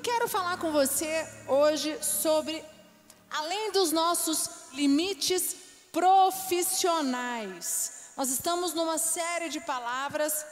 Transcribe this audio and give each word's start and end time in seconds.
eu 0.00 0.02
quero 0.02 0.28
falar 0.28 0.56
com 0.56 0.72
você 0.72 1.28
hoje 1.46 2.02
sobre, 2.02 2.64
além 3.30 3.70
dos 3.70 3.92
nossos 3.92 4.48
limites 4.72 5.54
profissionais. 5.92 8.08
Nós 8.16 8.30
estamos 8.30 8.72
numa 8.72 8.96
série 8.96 9.50
de 9.50 9.60
palavras. 9.60 10.46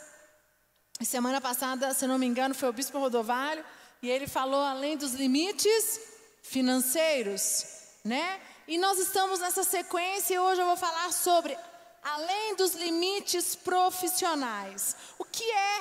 Semana 1.01 1.41
passada, 1.41 1.95
se 1.95 2.07
não 2.07 2.19
me 2.19 2.27
engano, 2.27 2.55
foi 2.55 2.69
o 2.69 2.75
Bispo 2.75 2.99
Rodovalho, 2.99 3.65
e 4.03 4.11
ele 4.11 4.27
falou 4.27 4.61
além 4.61 4.99
dos 4.99 5.15
limites 5.15 5.99
financeiros, 6.43 7.65
né? 8.05 8.39
E 8.67 8.77
nós 8.77 8.99
estamos 8.99 9.41
nessa 9.41 9.65
sequência 9.65 10.35
e 10.35 10.39
hoje 10.39 10.61
eu 10.61 10.67
vou 10.67 10.77
falar 10.77 11.11
sobre 11.11 11.57
além 12.03 12.55
dos 12.55 12.75
limites 12.75 13.57
profissionais. 13.57 14.95
O 15.19 15.25
que 15.25 15.43
é 15.43 15.80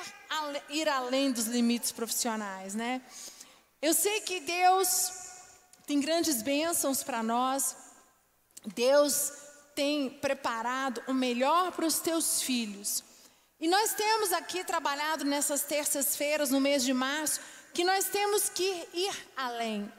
ir 0.70 0.88
além 0.88 1.32
dos 1.32 1.46
limites 1.46 1.92
profissionais, 1.92 2.74
né? 2.74 3.02
Eu 3.80 3.94
sei 3.94 4.20
que 4.22 4.40
Deus 4.40 5.12
tem 5.86 6.00
grandes 6.00 6.42
bênçãos 6.42 7.02
para 7.04 7.22
nós. 7.22 7.76
Deus 8.74 9.32
tem 9.74 10.10
preparado 10.10 11.00
o 11.06 11.14
melhor 11.14 11.70
para 11.70 11.86
os 11.86 12.00
teus 12.00 12.42
filhos. 12.42 13.04
E 13.60 13.68
nós 13.68 13.94
temos 13.94 14.32
aqui 14.32 14.64
trabalhado 14.64 15.24
nessas 15.24 15.62
terças-feiras, 15.62 16.50
no 16.50 16.60
mês 16.60 16.84
de 16.84 16.92
março, 16.92 17.40
que 17.72 17.84
nós 17.84 18.06
temos 18.06 18.48
que 18.48 18.88
ir 18.92 19.26
além. 19.36 19.92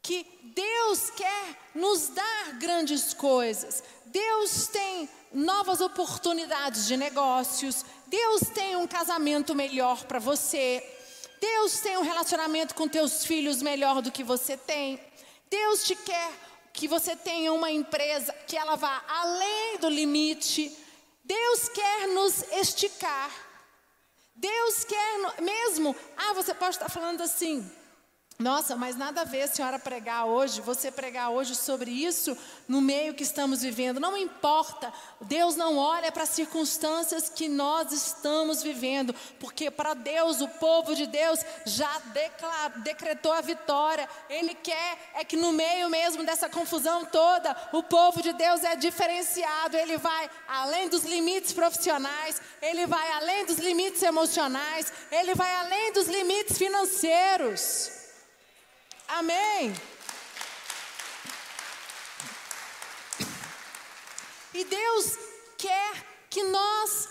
Que 0.00 0.26
Deus 0.54 1.10
quer 1.10 1.70
nos 1.74 2.08
dar 2.08 2.52
grandes 2.58 3.12
coisas. 3.12 3.82
Deus 4.06 4.68
tem 4.68 5.08
novas 5.32 5.82
oportunidades 5.82 6.86
de 6.86 6.96
negócios. 6.96 7.84
Deus 8.06 8.42
tem 8.54 8.76
um 8.76 8.86
casamento 8.86 9.54
melhor 9.54 10.04
para 10.04 10.18
você. 10.18 10.95
Deus 11.48 11.78
tem 11.78 11.96
um 11.96 12.02
relacionamento 12.02 12.74
com 12.74 12.88
teus 12.88 13.24
filhos 13.24 13.62
melhor 13.62 14.02
do 14.02 14.10
que 14.10 14.24
você 14.24 14.56
tem. 14.56 15.00
Deus 15.48 15.84
te 15.84 15.94
quer 15.94 16.32
que 16.72 16.88
você 16.88 17.14
tenha 17.14 17.52
uma 17.52 17.70
empresa 17.70 18.32
que 18.48 18.56
ela 18.56 18.74
vá 18.74 19.04
além 19.08 19.78
do 19.78 19.88
limite. 19.88 20.76
Deus 21.22 21.68
quer 21.68 22.08
nos 22.08 22.42
esticar. 22.50 23.30
Deus 24.34 24.84
quer 24.84 25.40
mesmo. 25.40 25.94
Ah, 26.16 26.32
você 26.32 26.52
pode 26.52 26.74
estar 26.74 26.88
falando 26.88 27.20
assim: 27.20 27.70
nossa, 28.38 28.76
mas 28.76 28.96
nada 28.96 29.22
a 29.22 29.24
ver 29.24 29.42
a 29.42 29.48
senhora 29.48 29.78
pregar 29.78 30.26
hoje, 30.26 30.60
você 30.60 30.90
pregar 30.90 31.30
hoje 31.30 31.54
sobre 31.54 31.90
isso 31.90 32.36
no 32.68 32.82
meio 32.82 33.14
que 33.14 33.22
estamos 33.22 33.62
vivendo. 33.62 33.98
Não 33.98 34.14
importa, 34.14 34.92
Deus 35.22 35.56
não 35.56 35.78
olha 35.78 36.12
para 36.12 36.24
as 36.24 36.28
circunstâncias 36.28 37.30
que 37.30 37.48
nós 37.48 37.92
estamos 37.92 38.62
vivendo, 38.62 39.14
porque 39.40 39.70
para 39.70 39.94
Deus, 39.94 40.42
o 40.42 40.48
povo 40.48 40.94
de 40.94 41.06
Deus 41.06 41.40
já 41.64 41.90
decretou 42.84 43.32
a 43.32 43.40
vitória. 43.40 44.06
Ele 44.28 44.54
quer 44.54 44.98
é 45.14 45.24
que 45.24 45.36
no 45.36 45.50
meio 45.50 45.88
mesmo 45.88 46.22
dessa 46.22 46.46
confusão 46.46 47.06
toda, 47.06 47.56
o 47.72 47.82
povo 47.82 48.20
de 48.20 48.34
Deus 48.34 48.62
é 48.64 48.76
diferenciado. 48.76 49.78
Ele 49.78 49.96
vai 49.96 50.28
além 50.46 50.90
dos 50.90 51.04
limites 51.04 51.54
profissionais, 51.54 52.42
ele 52.60 52.84
vai 52.84 53.12
além 53.12 53.46
dos 53.46 53.56
limites 53.56 54.02
emocionais, 54.02 54.92
ele 55.10 55.34
vai 55.34 55.54
além 55.54 55.90
dos 55.94 56.06
limites 56.06 56.58
financeiros. 56.58 57.95
Amém. 59.08 59.74
E 64.52 64.64
Deus 64.64 65.16
quer 65.58 66.06
que 66.30 66.42
nós 66.44 67.08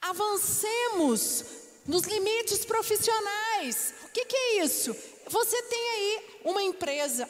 avancemos 0.00 1.44
nos 1.86 2.02
limites 2.04 2.64
profissionais. 2.64 3.94
O 4.04 4.08
que, 4.08 4.24
que 4.24 4.36
é 4.36 4.64
isso? 4.64 4.96
Você 5.28 5.62
tem 5.62 5.90
aí 5.90 6.40
uma 6.44 6.62
empresa, 6.62 7.28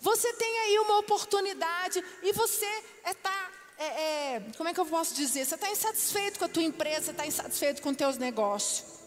você 0.00 0.32
tem 0.34 0.58
aí 0.60 0.78
uma 0.80 0.98
oportunidade 0.98 2.02
e 2.22 2.32
você 2.32 2.66
está, 3.06 3.50
é, 3.78 3.84
é, 3.84 4.42
como 4.56 4.68
é 4.68 4.74
que 4.74 4.80
eu 4.80 4.86
posso 4.86 5.14
dizer? 5.14 5.44
Você 5.44 5.54
está 5.54 5.70
insatisfeito 5.70 6.38
com 6.38 6.44
a 6.44 6.48
tua 6.48 6.62
empresa, 6.62 7.10
está 7.10 7.26
insatisfeito 7.26 7.82
com 7.82 7.90
os 7.90 7.96
teus 7.96 8.16
negócios. 8.16 9.01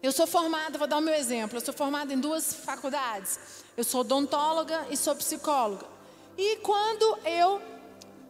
Eu 0.00 0.12
sou 0.12 0.26
formada, 0.26 0.78
vou 0.78 0.86
dar 0.86 0.98
o 0.98 1.00
meu 1.00 1.14
exemplo, 1.14 1.56
eu 1.56 1.60
sou 1.60 1.74
formada 1.74 2.12
em 2.12 2.20
duas 2.20 2.54
faculdades. 2.54 3.38
Eu 3.76 3.82
sou 3.82 4.02
odontóloga 4.02 4.86
e 4.90 4.96
sou 4.96 5.14
psicóloga. 5.16 5.86
E 6.36 6.56
quando 6.58 7.18
eu 7.24 7.60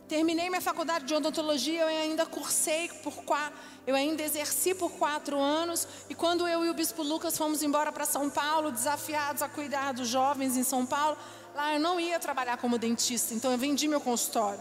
terminei 0.08 0.48
minha 0.48 0.62
faculdade 0.62 1.04
de 1.04 1.14
odontologia, 1.14 1.82
eu 1.82 1.88
ainda 1.88 2.24
cursei 2.24 2.88
por 3.02 3.14
quatro, 3.24 3.58
eu 3.86 3.94
ainda 3.94 4.22
exerci 4.22 4.74
por 4.74 4.90
quatro 4.92 5.38
anos. 5.38 5.86
E 6.08 6.14
quando 6.14 6.48
eu 6.48 6.64
e 6.64 6.70
o 6.70 6.74
Bispo 6.74 7.02
Lucas 7.02 7.36
fomos 7.36 7.62
embora 7.62 7.92
para 7.92 8.06
São 8.06 8.30
Paulo, 8.30 8.72
desafiados 8.72 9.42
a 9.42 9.48
cuidar 9.48 9.92
dos 9.92 10.08
jovens 10.08 10.56
em 10.56 10.62
São 10.62 10.86
Paulo, 10.86 11.18
lá 11.54 11.74
eu 11.74 11.80
não 11.80 12.00
ia 12.00 12.18
trabalhar 12.18 12.56
como 12.56 12.78
dentista, 12.78 13.34
então 13.34 13.52
eu 13.52 13.58
vendi 13.58 13.86
meu 13.86 14.00
consultório. 14.00 14.60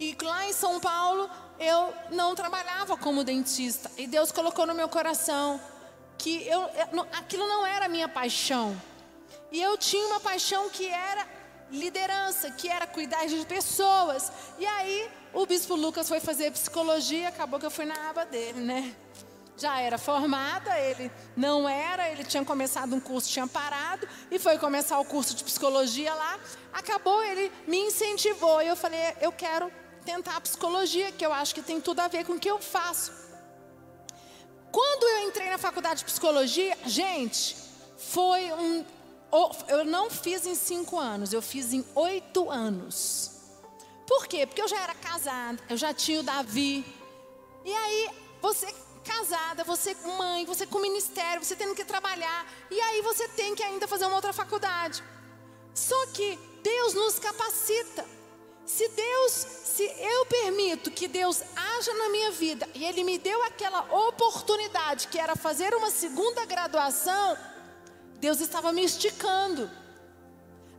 E 0.00 0.16
lá 0.22 0.48
em 0.48 0.52
São 0.52 0.80
Paulo, 0.80 1.30
eu 1.60 1.92
não 2.10 2.34
trabalhava 2.34 2.96
como 2.96 3.22
dentista. 3.22 3.90
E 3.98 4.06
Deus 4.06 4.32
colocou 4.32 4.66
no 4.66 4.74
meu 4.74 4.88
coração 4.88 5.60
que 6.16 6.46
eu, 6.48 6.68
aquilo 7.12 7.46
não 7.46 7.66
era 7.66 7.86
minha 7.86 8.08
paixão. 8.08 8.80
E 9.52 9.60
eu 9.60 9.76
tinha 9.76 10.06
uma 10.06 10.20
paixão 10.20 10.70
que 10.70 10.86
era 10.86 11.28
liderança, 11.70 12.50
que 12.50 12.68
era 12.68 12.86
cuidar 12.86 13.26
de 13.26 13.44
pessoas. 13.44 14.32
E 14.58 14.66
aí 14.66 15.10
o 15.34 15.44
bispo 15.44 15.74
Lucas 15.74 16.08
foi 16.08 16.18
fazer 16.18 16.50
psicologia, 16.50 17.28
acabou 17.28 17.60
que 17.60 17.66
eu 17.66 17.70
fui 17.70 17.84
na 17.84 18.08
aba 18.08 18.24
dele, 18.24 18.60
né? 18.60 18.94
Já 19.56 19.78
era 19.78 19.98
formada, 19.98 20.78
ele 20.78 21.12
não 21.36 21.68
era, 21.68 22.08
ele 22.08 22.24
tinha 22.24 22.42
começado 22.42 22.94
um 22.94 23.00
curso, 23.00 23.28
tinha 23.28 23.46
parado 23.46 24.08
e 24.30 24.38
foi 24.38 24.56
começar 24.56 24.98
o 24.98 25.04
curso 25.04 25.34
de 25.34 25.44
psicologia 25.44 26.14
lá. 26.14 26.38
Acabou, 26.72 27.22
ele 27.22 27.52
me 27.66 27.76
incentivou 27.76 28.62
e 28.62 28.68
eu 28.68 28.76
falei, 28.76 29.14
eu 29.20 29.30
quero 29.30 29.70
tentar 30.10 30.36
a 30.36 30.40
psicologia, 30.40 31.12
que 31.12 31.24
eu 31.24 31.32
acho 31.32 31.54
que 31.54 31.62
tem 31.62 31.80
tudo 31.80 32.00
a 32.00 32.08
ver 32.08 32.24
com 32.26 32.34
o 32.34 32.38
que 32.38 32.50
eu 32.50 32.58
faço. 32.58 33.12
Quando 34.72 35.04
eu 35.04 35.28
entrei 35.28 35.48
na 35.48 35.58
faculdade 35.58 36.00
de 36.00 36.04
psicologia, 36.04 36.76
gente, 36.86 37.56
foi 37.96 38.52
um. 38.52 38.84
Eu 39.68 39.84
não 39.84 40.10
fiz 40.10 40.44
em 40.46 40.56
cinco 40.56 40.98
anos, 40.98 41.32
eu 41.32 41.40
fiz 41.40 41.72
em 41.72 41.84
oito 41.94 42.50
anos. 42.50 43.30
Por 44.06 44.26
quê? 44.26 44.44
Porque 44.46 44.60
eu 44.60 44.66
já 44.66 44.80
era 44.82 44.94
casada, 44.94 45.62
eu 45.68 45.76
já 45.76 45.94
tinha 45.94 46.18
o 46.20 46.22
Davi. 46.24 46.84
E 47.64 47.72
aí, 47.72 48.10
você 48.42 48.66
casada, 49.04 49.62
você 49.62 49.94
mãe, 50.18 50.44
você 50.44 50.66
com 50.66 50.80
ministério, 50.80 51.44
você 51.44 51.54
tendo 51.54 51.74
que 51.74 51.84
trabalhar. 51.84 52.46
E 52.70 52.80
aí 52.80 53.00
você 53.02 53.28
tem 53.28 53.54
que 53.54 53.62
ainda 53.62 53.86
fazer 53.86 54.06
uma 54.06 54.16
outra 54.16 54.32
faculdade. 54.32 55.02
Só 55.72 56.06
que 56.08 56.36
Deus 56.62 56.94
nos 56.94 57.18
capacita. 57.20 58.04
Se 58.76 58.88
Deus, 58.88 59.32
se 59.64 59.82
eu 59.98 60.26
permito 60.26 60.92
que 60.92 61.08
Deus 61.08 61.42
haja 61.56 61.92
na 61.94 62.08
minha 62.08 62.30
vida 62.30 62.68
e 62.72 62.84
Ele 62.84 63.02
me 63.02 63.18
deu 63.18 63.42
aquela 63.42 63.80
oportunidade 64.08 65.08
que 65.08 65.18
era 65.18 65.34
fazer 65.34 65.74
uma 65.74 65.90
segunda 65.90 66.44
graduação, 66.44 67.36
Deus 68.20 68.40
estava 68.40 68.72
me 68.72 68.84
esticando. 68.84 69.68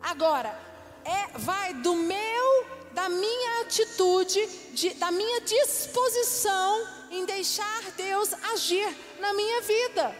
Agora, 0.01 0.57
é, 1.03 1.37
vai 1.37 1.73
do 1.73 1.93
meu, 1.93 2.65
da 2.93 3.09
minha 3.09 3.61
atitude, 3.61 4.47
de, 4.71 4.91
da 4.93 5.11
minha 5.11 5.41
disposição 5.41 6.87
em 7.11 7.25
deixar 7.25 7.91
Deus 7.97 8.33
agir 8.53 8.87
na 9.19 9.33
minha 9.33 9.61
vida. 9.61 10.15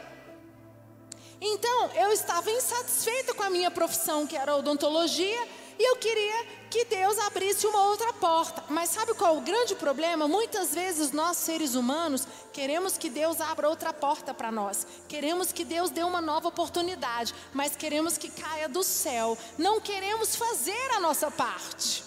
Então, 1.39 1.89
eu 1.95 2.11
estava 2.11 2.51
insatisfeita 2.51 3.33
com 3.33 3.43
a 3.43 3.49
minha 3.49 3.71
profissão, 3.71 4.27
que 4.27 4.35
era 4.35 4.55
odontologia, 4.57 5.60
e 5.81 5.83
eu 5.83 5.95
queria 5.95 6.45
que 6.69 6.85
Deus 6.85 7.17
abrisse 7.17 7.65
uma 7.65 7.85
outra 7.85 8.13
porta. 8.13 8.63
Mas 8.69 8.91
sabe 8.91 9.15
qual 9.15 9.33
é 9.33 9.37
o 9.39 9.41
grande 9.41 9.73
problema? 9.73 10.27
Muitas 10.27 10.75
vezes 10.75 11.11
nós, 11.11 11.37
seres 11.37 11.73
humanos, 11.73 12.27
queremos 12.53 12.99
que 12.99 13.09
Deus 13.09 13.41
abra 13.41 13.67
outra 13.67 13.91
porta 13.91 14.31
para 14.31 14.51
nós. 14.51 14.85
Queremos 15.07 15.51
que 15.51 15.65
Deus 15.65 15.89
dê 15.89 16.03
uma 16.03 16.21
nova 16.21 16.49
oportunidade, 16.49 17.33
mas 17.51 17.75
queremos 17.75 18.15
que 18.15 18.29
caia 18.29 18.69
do 18.69 18.83
céu. 18.83 19.35
Não 19.57 19.81
queremos 19.81 20.35
fazer 20.35 20.91
a 20.91 20.99
nossa 20.99 21.31
parte. 21.31 22.03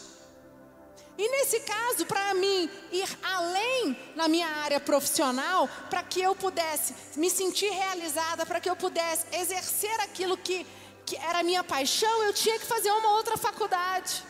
E 1.18 1.28
nesse 1.28 1.58
caso, 1.60 2.06
para 2.06 2.32
mim 2.34 2.70
ir 2.92 3.08
além 3.24 3.96
na 4.14 4.28
minha 4.28 4.46
área 4.46 4.78
profissional, 4.78 5.68
para 5.90 6.04
que 6.04 6.20
eu 6.20 6.36
pudesse 6.36 6.94
me 7.16 7.28
sentir 7.28 7.70
realizada, 7.70 8.46
para 8.46 8.60
que 8.60 8.70
eu 8.70 8.76
pudesse 8.76 9.26
exercer 9.32 9.98
aquilo 10.00 10.36
que 10.36 10.64
que 11.06 11.16
era 11.16 11.40
a 11.40 11.42
minha 11.42 11.62
paixão, 11.62 12.22
eu 12.22 12.32
tinha 12.32 12.58
que 12.58 12.66
fazer 12.66 12.90
uma 12.90 13.10
outra 13.10 13.36
faculdade. 13.36 14.22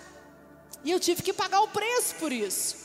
E 0.82 0.90
eu 0.90 1.00
tive 1.00 1.22
que 1.22 1.32
pagar 1.32 1.60
o 1.60 1.68
preço 1.68 2.14
por 2.16 2.32
isso. 2.32 2.84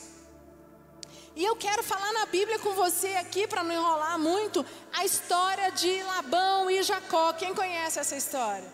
E 1.36 1.44
eu 1.44 1.56
quero 1.56 1.83
falar 1.83 2.12
na 2.13 2.25
Bíblia 2.25 2.59
com 2.59 2.74
você 2.74 3.15
aqui, 3.15 3.47
para 3.47 3.63
não 3.63 3.74
enrolar 3.74 4.19
muito, 4.19 4.65
a 4.91 5.06
história 5.06 5.71
de 5.71 6.03
Labão 6.03 6.69
e 6.69 6.81
Jacó. 6.83 7.33
Quem 7.33 7.53
conhece 7.53 8.00
essa 8.00 8.15
história? 8.15 8.68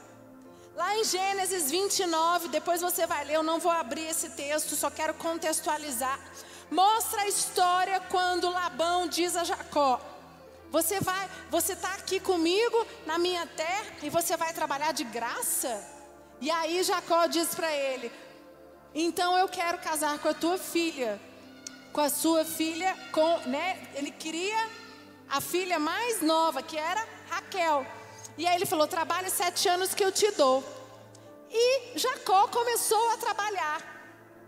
Lá 0.75 0.95
em 0.97 1.03
Gênesis 1.03 1.71
29, 1.71 2.49
depois 2.49 2.81
você 2.81 3.07
vai 3.07 3.23
ler, 3.23 3.35
eu 3.35 3.43
não 3.43 3.59
vou 3.59 3.71
abrir 3.71 4.07
esse 4.07 4.29
texto, 4.31 4.75
só 4.75 4.89
quero 4.89 5.13
contextualizar. 5.13 6.19
Mostra 6.69 7.21
a 7.21 7.27
história 7.27 7.99
quando 8.09 8.49
Labão 8.49 9.07
diz 9.07 9.35
a 9.35 9.43
Jacó: 9.43 10.01
Você 10.75 10.99
vai, 10.99 11.29
você 11.49 11.71
está 11.71 11.93
aqui 11.93 12.19
comigo 12.19 12.85
na 13.05 13.17
minha 13.17 13.47
terra 13.47 13.85
e 14.03 14.09
você 14.09 14.35
vai 14.35 14.51
trabalhar 14.51 14.91
de 14.91 15.05
graça? 15.05 15.81
E 16.41 16.51
aí 16.51 16.83
Jacó 16.83 17.27
diz 17.27 17.55
para 17.55 17.71
ele: 17.71 18.11
Então 18.93 19.37
eu 19.37 19.47
quero 19.47 19.77
casar 19.77 20.19
com 20.19 20.27
a 20.27 20.33
tua 20.33 20.57
filha, 20.57 21.17
com 21.93 22.01
a 22.01 22.09
sua 22.09 22.43
filha, 22.43 22.93
com, 23.13 23.37
né? 23.47 23.87
Ele 23.93 24.11
queria 24.11 24.69
a 25.29 25.39
filha 25.39 25.79
mais 25.79 26.21
nova, 26.21 26.61
que 26.61 26.75
era 26.77 27.07
Raquel. 27.29 27.87
E 28.37 28.45
aí 28.45 28.55
ele 28.55 28.65
falou: 28.65 28.85
Trabalhe 28.85 29.29
sete 29.29 29.69
anos 29.69 29.93
que 29.93 30.03
eu 30.03 30.11
te 30.11 30.29
dou. 30.31 30.61
E 31.49 31.97
Jacó 31.97 32.49
começou 32.49 33.11
a 33.11 33.17
trabalhar. 33.17 33.79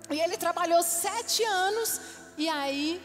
E 0.09 0.19
ele 0.19 0.35
trabalhou 0.35 0.83
sete 0.83 1.41
anos. 1.45 2.01
E 2.37 2.49
aí 2.49 3.01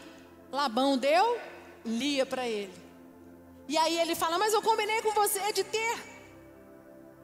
Labão 0.51 0.97
deu 0.97 1.39
Lia 1.85 2.25
para 2.25 2.45
ele. 2.45 2.82
E 3.67 3.77
aí 3.77 3.99
ele 3.99 4.15
fala: 4.15 4.37
Mas 4.37 4.53
eu 4.53 4.61
combinei 4.61 5.01
com 5.01 5.11
você 5.11 5.51
de 5.53 5.63
ter 5.63 6.13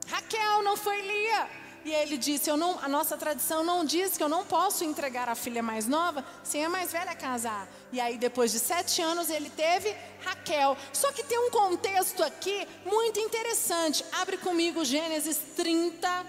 Raquel, 0.09 0.63
não 0.63 0.75
foi 0.75 1.01
Lia. 1.01 1.49
E 1.85 1.93
ele 1.93 2.17
disse: 2.17 2.49
eu 2.49 2.57
não, 2.57 2.77
A 2.79 2.87
nossa 2.87 3.15
tradição 3.17 3.63
não 3.63 3.85
diz 3.85 4.17
que 4.17 4.23
eu 4.23 4.29
não 4.29 4.45
posso 4.45 4.83
entregar 4.83 5.29
a 5.29 5.35
filha 5.35 5.63
mais 5.63 5.87
nova 5.87 6.25
sem 6.43 6.65
a 6.65 6.69
mais 6.69 6.91
velha 6.91 7.15
casar. 7.15 7.67
E 7.91 7.99
aí, 7.99 8.17
depois 8.17 8.51
de 8.51 8.59
sete 8.59 9.01
anos, 9.01 9.29
ele 9.29 9.49
teve 9.49 9.95
Raquel. 10.21 10.75
Só 10.91 11.11
que 11.11 11.23
tem 11.23 11.39
um 11.39 11.49
contexto 11.49 12.23
aqui 12.23 12.67
muito 12.85 13.19
interessante. 13.19 14.03
Abre 14.13 14.37
comigo 14.37 14.83
Gênesis 14.83 15.37
30, 15.55 16.25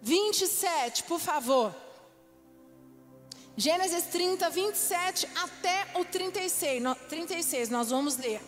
27, 0.00 1.04
por 1.04 1.20
favor. 1.20 1.74
Gênesis 3.56 4.04
30, 4.04 4.48
27 4.48 5.28
até 5.42 5.86
o 5.96 6.04
36. 6.04 6.82
36, 7.08 7.68
nós 7.68 7.90
vamos 7.90 8.16
ler. 8.16 8.40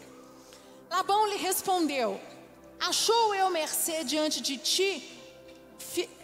Labão 0.93 1.27
lhe 1.27 1.37
respondeu: 1.37 2.21
Achou 2.79 3.35
eu 3.35 3.49
mercê 3.49 4.05
diante 4.05 4.43
de 4.43 4.59
ti? 4.59 4.91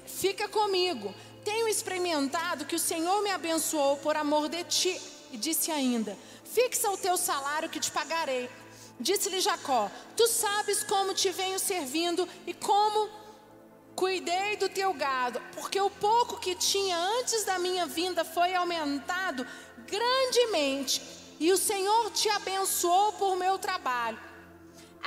Fica 0.07 0.47
comigo. 0.47 1.15
Tenho 1.43 1.67
experimentado 1.67 2.67
que 2.67 2.77
o 2.77 2.79
Senhor 2.79 3.23
me 3.23 3.31
abençoou 3.31 3.97
por 3.97 4.15
amor 4.15 4.47
de 4.51 4.63
ti. 4.65 5.01
E 5.33 5.39
disse 5.39 5.71
ainda: 5.71 6.15
Fixa 6.45 6.91
o 6.91 6.99
teu 6.99 7.17
salário 7.17 7.71
que 7.71 7.81
te 7.81 7.91
pagarei. 7.91 8.51
Disse-lhe 9.01 9.41
Jacó: 9.41 9.91
Tu 10.15 10.29
sabes 10.29 10.85
como 10.85 11.15
te 11.15 11.31
venho 11.31 11.59
servindo 11.59 12.29
e 12.47 12.53
como 12.53 13.09
cuidei 13.97 14.59
do 14.59 14.69
teu 14.69 14.93
gado, 14.93 15.41
porque 15.55 15.81
o 15.81 15.89
pouco 15.89 16.39
que 16.39 16.55
tinha 16.55 16.95
antes 17.19 17.43
da 17.43 17.59
minha 17.59 17.87
vinda 17.87 18.23
foi 18.23 18.55
aumentado 18.55 19.47
grandemente, 19.87 21.01
e 21.41 21.51
o 21.53 21.57
Senhor 21.57 22.11
te 22.11 22.29
abençoou 22.29 23.15
por 23.15 23.35
meu 23.35 23.59
trabalho. 23.59 24.28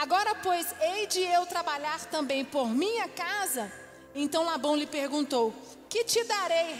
Agora, 0.02 0.34
pois, 0.34 0.66
hei 0.82 1.06
de 1.06 1.22
eu 1.22 1.46
trabalhar 1.46 2.04
também 2.06 2.44
por 2.44 2.68
minha 2.68 3.08
casa? 3.08 3.72
Então 4.16 4.44
Labão 4.44 4.76
lhe 4.76 4.88
perguntou: 4.88 5.54
Que 5.88 6.04
te 6.04 6.24
darei? 6.24 6.76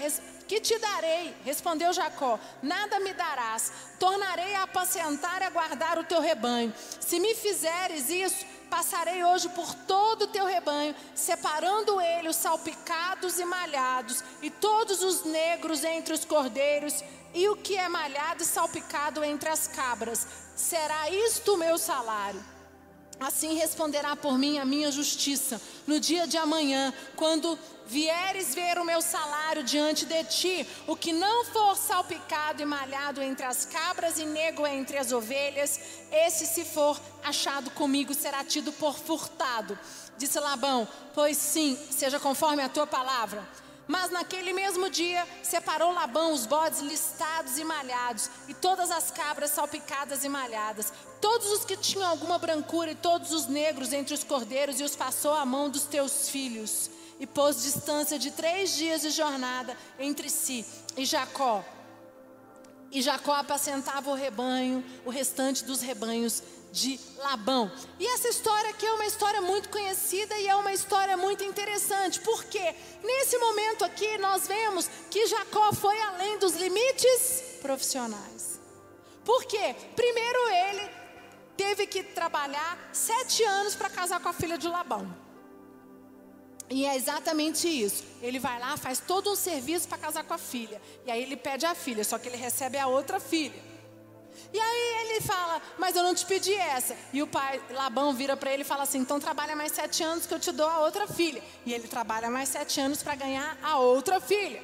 Que 0.48 0.60
te 0.60 0.76
darei? 0.80 1.32
Respondeu 1.46 1.94
Jacó: 1.94 2.40
Nada 2.64 3.00
me 3.00 3.14
darás. 3.14 3.72
Tornarei 4.00 4.56
a 4.56 4.64
apacentar 4.64 5.40
e 5.40 5.46
a 5.46 5.50
guardar 5.52 6.00
o 6.00 6.04
teu 6.04 6.20
rebanho. 6.20 6.74
Se 7.00 7.20
me 7.20 7.36
fizeres 7.36 8.10
isso, 8.10 8.44
passarei 8.72 9.24
hoje 9.24 9.50
por 9.50 9.72
todo 9.86 10.24
o 10.24 10.28
teu 10.30 10.48
rebanho, 10.48 10.96
separando 11.14 12.02
ele 12.02 12.28
os 12.28 12.38
salpicados 12.38 13.38
e 13.38 13.46
malhados, 13.46 14.24
e 14.42 14.50
todos 14.50 15.04
os 15.04 15.26
negros 15.26 15.84
entre 15.84 16.16
os 16.16 16.26
cordeiros, 16.26 17.04
e 17.36 17.48
o 17.50 17.56
que 17.56 17.78
é 17.78 17.88
malhado 17.88 18.42
e 18.42 18.48
salpicado 18.48 19.24
entre 19.24 19.48
as 19.48 19.68
cabras. 19.68 20.26
Será 20.56 21.08
isto 21.12 21.54
o 21.54 21.58
meu 21.58 21.78
salário? 21.78 22.44
Assim 23.22 23.54
responderá 23.54 24.16
por 24.16 24.36
mim 24.36 24.58
a 24.58 24.66
minha 24.66 24.92
justiça 24.92 25.62
no 25.86 26.00
dia 26.00 26.26
de 26.26 26.38
amanhã, 26.38 26.92
quando 27.16 27.58
vieres 27.86 28.56
ver 28.56 28.80
o 28.80 28.84
meu 28.84 29.00
salário 29.00 29.64
diante 29.64 30.08
de 30.08 30.24
ti, 30.24 30.68
o 30.88 30.96
que 30.96 31.14
não 31.14 31.46
for 31.46 31.78
salpicado 31.78 32.64
e 32.64 32.66
malhado 32.66 33.22
entre 33.22 33.46
as 33.46 33.64
cabras 33.64 34.18
e 34.18 34.26
nego 34.26 34.66
entre 34.66 34.98
as 34.98 35.12
ovelhas, 35.12 35.80
esse, 36.12 36.48
se 36.48 36.66
for 36.66 37.00
achado 37.24 37.70
comigo, 37.72 38.12
será 38.16 38.44
tido 38.44 38.72
por 38.72 38.98
furtado. 38.98 39.78
Disse 40.18 40.40
Labão: 40.40 40.88
Pois 41.14 41.38
sim, 41.38 41.78
seja 41.92 42.20
conforme 42.20 42.64
a 42.64 42.70
tua 42.70 42.88
palavra. 42.88 43.48
Mas 43.88 44.10
naquele 44.10 44.54
mesmo 44.54 44.90
dia 44.90 45.28
separou 45.44 45.92
Labão 45.94 46.34
os 46.34 46.46
bodes 46.48 46.80
listados 46.80 47.60
e 47.60 47.64
malhados, 47.64 48.32
e 48.48 48.54
todas 48.54 48.90
as 48.90 49.12
cabras 49.12 49.52
salpicadas 49.52 50.24
e 50.24 50.30
malhadas, 50.30 50.94
todos 51.22 51.52
os 51.52 51.64
que 51.64 51.78
tinham 51.78 52.10
alguma 52.10 52.38
brancura 52.40 52.92
e 52.92 52.96
todos 52.96 53.32
os 53.32 53.46
negros 53.46 53.94
entre 53.94 54.14
os 54.14 54.24
cordeiros, 54.24 54.80
e 54.80 54.84
os 54.84 54.96
passou 54.96 55.34
à 55.34 55.46
mão 55.46 55.70
dos 55.70 55.84
teus 55.84 56.28
filhos, 56.28 56.90
e 57.20 57.28
pôs 57.28 57.62
distância 57.62 58.18
de 58.18 58.32
três 58.32 58.76
dias 58.76 59.02
de 59.02 59.12
jornada 59.12 59.78
entre 60.00 60.30
si 60.30 60.66
e 60.98 61.06
Jacó. 61.06 61.64
E 62.92 63.02
Jacó 63.02 63.34
apacentava 63.34 64.10
o 64.10 64.16
rebanho, 64.16 64.84
o 65.06 65.10
restante 65.12 65.64
dos 65.64 65.82
rebanhos 65.82 66.44
de 66.72 67.00
Labão. 67.18 67.72
E 68.00 68.08
essa 68.08 68.28
história 68.28 68.70
aqui 68.72 68.86
é 68.86 68.94
uma 68.94 69.06
história 69.06 69.42
muito 69.42 69.70
conhecida 69.70 70.36
e 70.38 70.48
é 70.48 70.56
uma 70.56 70.74
história 70.74 71.16
muito 71.16 71.44
interessante, 71.44 72.20
porque 72.22 72.76
nesse 73.04 73.38
momento 73.38 73.86
aqui 73.86 74.18
nós 74.18 74.48
vemos 74.48 74.90
que 75.10 75.28
Jacó 75.28 75.72
foi 75.74 76.02
além 76.02 76.40
dos 76.40 76.56
limites 76.56 77.60
profissionais. 77.62 78.60
Por 79.24 79.46
quê? 79.46 79.76
Primeiro 79.96 80.40
ele 80.50 81.01
teve 81.58 81.88
que 81.88 82.04
trabalhar 82.04 82.90
sete 82.92 83.44
anos 83.44 83.76
para 83.76 83.90
casar 83.90 84.20
com 84.20 84.30
a 84.30 84.34
filha 84.34 84.58
de 84.58 84.68
Labão. 84.68 85.08
E 86.70 86.86
é 86.86 86.96
exatamente 86.96 87.68
isso. 87.68 88.04
Ele 88.22 88.40
vai 88.40 88.58
lá, 88.58 88.78
faz 88.78 89.00
todo 89.00 89.30
um 89.30 89.36
serviço 89.36 89.88
para 89.88 89.98
casar 89.98 90.24
com 90.24 90.34
a 90.34 90.38
filha. 90.38 90.82
E 91.06 91.12
aí 91.12 91.22
ele 91.22 91.36
pede 91.36 91.66
a 91.66 91.76
filha, 91.76 92.04
só 92.04 92.18
que 92.18 92.30
ele 92.30 92.38
recebe 92.38 92.78
a 92.78 92.88
outra 92.88 93.20
filha. 93.20 93.72
E 94.54 94.60
aí 94.60 95.06
ele 95.06 95.22
fala, 95.22 95.62
mas 95.78 95.96
eu 95.96 96.04
não 96.04 96.16
te 96.16 96.26
pedi 96.26 96.54
essa. 96.54 96.96
E 97.12 97.22
o 97.22 97.28
pai, 97.28 97.62
Labão, 97.72 98.14
vira 98.14 98.38
para 98.38 98.54
ele 98.54 98.62
e 98.62 98.66
fala 98.66 98.84
assim: 98.84 99.00
então 99.00 99.20
trabalha 99.20 99.56
mais 99.56 99.74
sete 99.74 100.02
anos 100.02 100.26
que 100.26 100.34
eu 100.34 100.40
te 100.40 100.52
dou 100.52 100.68
a 100.68 100.80
outra 100.80 101.08
filha. 101.08 101.44
E 101.66 101.74
ele 101.74 101.88
trabalha 101.88 102.30
mais 102.30 102.50
sete 102.50 102.80
anos 102.80 103.04
para 103.04 103.16
ganhar 103.16 103.58
a 103.62 103.78
outra 103.78 104.22
filha. 104.22 104.64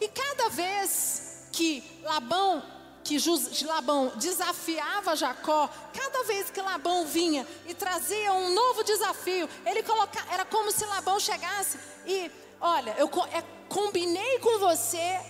E 0.00 0.08
cada 0.08 0.48
vez 0.48 1.48
que 1.52 1.82
Labão, 2.02 2.62
que 3.08 3.64
Labão 3.64 4.12
desafiava 4.16 5.16
Jacó, 5.16 5.68
cada 5.94 6.24
vez 6.24 6.50
que 6.50 6.60
Labão 6.60 7.06
vinha 7.06 7.46
e 7.66 7.72
trazia 7.72 8.34
um 8.34 8.52
novo 8.52 8.84
desafio, 8.84 9.48
ele 9.64 9.82
coloca, 9.82 10.22
era 10.30 10.44
como 10.44 10.70
se 10.70 10.84
Labão 10.84 11.18
chegasse 11.18 11.78
e, 12.06 12.30
olha, 12.60 12.94
eu 12.98 13.10
é, 13.32 13.42
combinei 13.68 14.38
com 14.40 14.58
você. 14.58 15.20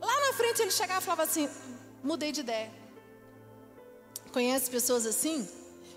Lá 0.00 0.20
na 0.26 0.32
frente 0.32 0.62
ele 0.62 0.70
chegava 0.72 1.00
e 1.00 1.04
falava 1.04 1.22
assim: 1.22 1.48
mudei 2.02 2.32
de 2.32 2.40
ideia. 2.40 2.72
Conhece 4.32 4.70
pessoas 4.70 5.06
assim? 5.06 5.48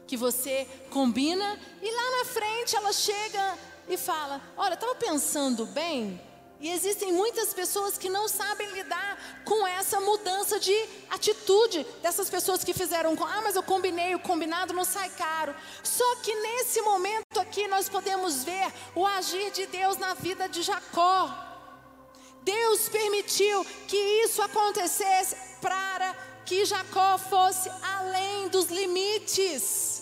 Que 0.07 0.15
você 0.15 0.67
combina 0.91 1.59
e 1.81 1.91
lá 1.91 2.17
na 2.19 2.25
frente 2.25 2.75
ela 2.75 2.93
chega 2.93 3.57
e 3.87 3.97
fala: 3.97 4.41
Olha, 4.55 4.75
estava 4.75 4.95
pensando 4.95 5.65
bem. 5.65 6.28
E 6.59 6.69
existem 6.71 7.13
muitas 7.13 7.53
pessoas 7.53 7.97
que 7.97 8.09
não 8.09 8.27
sabem 8.27 8.69
lidar 8.71 9.17
com 9.45 9.65
essa 9.65 9.99
mudança 10.01 10.59
de 10.59 10.75
atitude 11.09 11.85
dessas 12.01 12.29
pessoas 12.29 12.65
que 12.65 12.73
fizeram, 12.73 13.15
ah, 13.23 13.41
mas 13.41 13.55
eu 13.55 13.63
combinei, 13.63 14.13
o 14.13 14.19
combinado 14.19 14.73
não 14.73 14.83
sai 14.83 15.09
caro. 15.11 15.55
Só 15.81 16.15
que 16.17 16.35
nesse 16.35 16.81
momento 16.81 17.39
aqui 17.39 17.65
nós 17.69 17.87
podemos 17.87 18.43
ver 18.43 18.73
o 18.93 19.05
agir 19.05 19.51
de 19.51 19.67
Deus 19.67 19.97
na 19.97 20.13
vida 20.13 20.49
de 20.49 20.61
Jacó. 20.61 21.33
Deus 22.43 22.89
permitiu 22.89 23.65
que 23.87 23.95
isso 24.23 24.41
acontecesse 24.41 25.35
para 25.61 26.13
que 26.45 26.65
Jacó 26.65 27.17
fosse 27.17 27.69
além 27.81 28.49
dos 28.49 28.65
limites. 28.67 29.98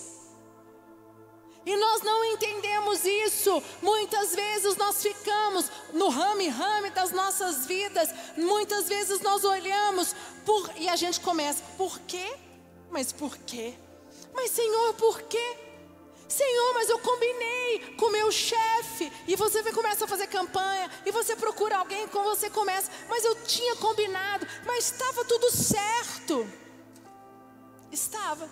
E 1.68 1.76
nós 1.76 2.00
não 2.00 2.24
entendemos 2.24 3.04
isso. 3.04 3.62
Muitas 3.82 4.34
vezes 4.34 4.74
nós 4.76 5.02
ficamos 5.02 5.70
no 5.92 6.08
rame-rame 6.08 6.88
das 6.88 7.10
nossas 7.10 7.66
vidas. 7.66 8.08
Muitas 8.38 8.88
vezes 8.88 9.20
nós 9.20 9.44
olhamos 9.44 10.16
por, 10.46 10.72
e 10.76 10.88
a 10.88 10.96
gente 10.96 11.20
começa: 11.20 11.62
por 11.76 11.98
quê? 12.00 12.34
Mas 12.90 13.12
por 13.12 13.36
quê? 13.36 13.74
Mas 14.32 14.50
Senhor, 14.50 14.94
por 14.94 15.20
quê? 15.24 15.56
Senhor, 16.26 16.72
mas 16.72 16.88
eu 16.88 16.98
combinei 17.00 17.94
com 17.98 18.08
meu 18.08 18.32
chefe. 18.32 19.12
E 19.26 19.36
você 19.36 19.62
começa 19.70 20.06
a 20.06 20.08
fazer 20.08 20.26
campanha. 20.26 20.90
E 21.04 21.10
você 21.10 21.36
procura 21.36 21.76
alguém 21.76 22.08
com 22.08 22.24
você 22.24 22.48
começa. 22.48 22.90
Mas 23.10 23.26
eu 23.26 23.34
tinha 23.44 23.76
combinado. 23.76 24.46
Mas 24.64 24.86
estava 24.86 25.22
tudo 25.22 25.50
certo. 25.50 26.50
Estava. 27.92 28.48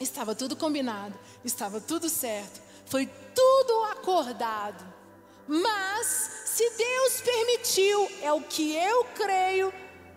Estava 0.00 0.34
tudo 0.34 0.56
combinado. 0.56 1.18
Estava 1.44 1.80
tudo 1.80 2.08
certo. 2.08 2.60
Foi 2.86 3.06
tudo 3.34 3.84
acordado. 3.84 4.84
Mas, 5.46 6.06
se 6.46 6.68
Deus 6.70 7.20
permitiu, 7.20 8.08
é 8.22 8.32
o 8.32 8.40
que 8.40 8.74
eu 8.74 9.04
creio, 9.14 9.72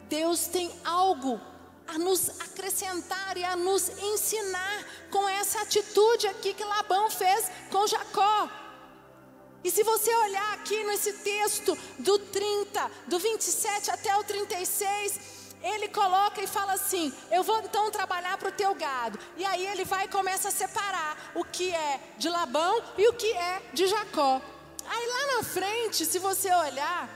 Deus 0.07 0.48
tem 0.48 0.72
algo 0.86 1.39
a 1.88 1.98
nos 1.98 2.29
acrescentar 2.41 3.38
e 3.38 3.43
a 3.43 3.55
nos 3.55 3.89
ensinar 3.89 4.86
com 5.10 5.27
essa 5.27 5.62
atitude 5.62 6.27
aqui 6.27 6.53
que 6.53 6.63
Labão 6.63 7.10
fez 7.10 7.50
com 7.72 7.88
Jacó. 7.88 8.50
E 9.63 9.72
se 9.72 9.84
você 9.84 10.13
olhar 10.13 10.53
aqui 10.53 10.84
nesse 10.86 11.13
texto 11.13 11.77
do 12.00 12.19
30, 12.19 12.91
do 13.07 13.19
27 13.19 13.91
até 13.91 14.15
o 14.17 14.24
36, 14.24 15.37
ele 15.61 15.87
coloca 15.89 16.41
e 16.41 16.47
fala 16.47 16.73
assim: 16.73 17.13
Eu 17.31 17.43
vou 17.43 17.59
então 17.59 17.89
trabalhar 17.91 18.37
para 18.37 18.49
o 18.49 18.51
teu 18.51 18.73
gado. 18.75 19.19
E 19.35 19.45
aí 19.45 19.65
ele 19.67 19.85
vai 19.85 20.05
e 20.05 20.09
começa 20.09 20.49
a 20.49 20.51
separar 20.51 21.31
o 21.35 21.43
que 21.43 21.73
é 21.73 21.99
de 22.17 22.29
Labão 22.29 22.81
e 22.97 23.07
o 23.07 23.13
que 23.13 23.31
é 23.33 23.61
de 23.73 23.87
Jacó. 23.87 24.41
Aí 24.87 25.07
lá 25.07 25.37
na 25.37 25.43
frente, 25.43 26.05
se 26.05 26.19
você 26.19 26.53
olhar, 26.53 27.09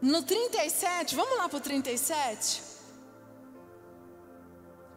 no 0.00 0.22
37, 0.22 1.14
vamos 1.14 1.36
lá 1.38 1.48
para 1.48 1.58
o 1.58 1.60
37? 1.60 2.62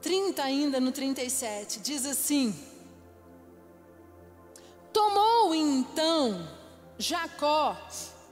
30 0.02 0.42
ainda 0.42 0.80
no 0.80 0.92
37, 0.92 1.80
diz 1.82 2.06
assim: 2.06 2.58
Tomou 4.94 5.54
então 5.54 6.48
Jacó 6.98 7.78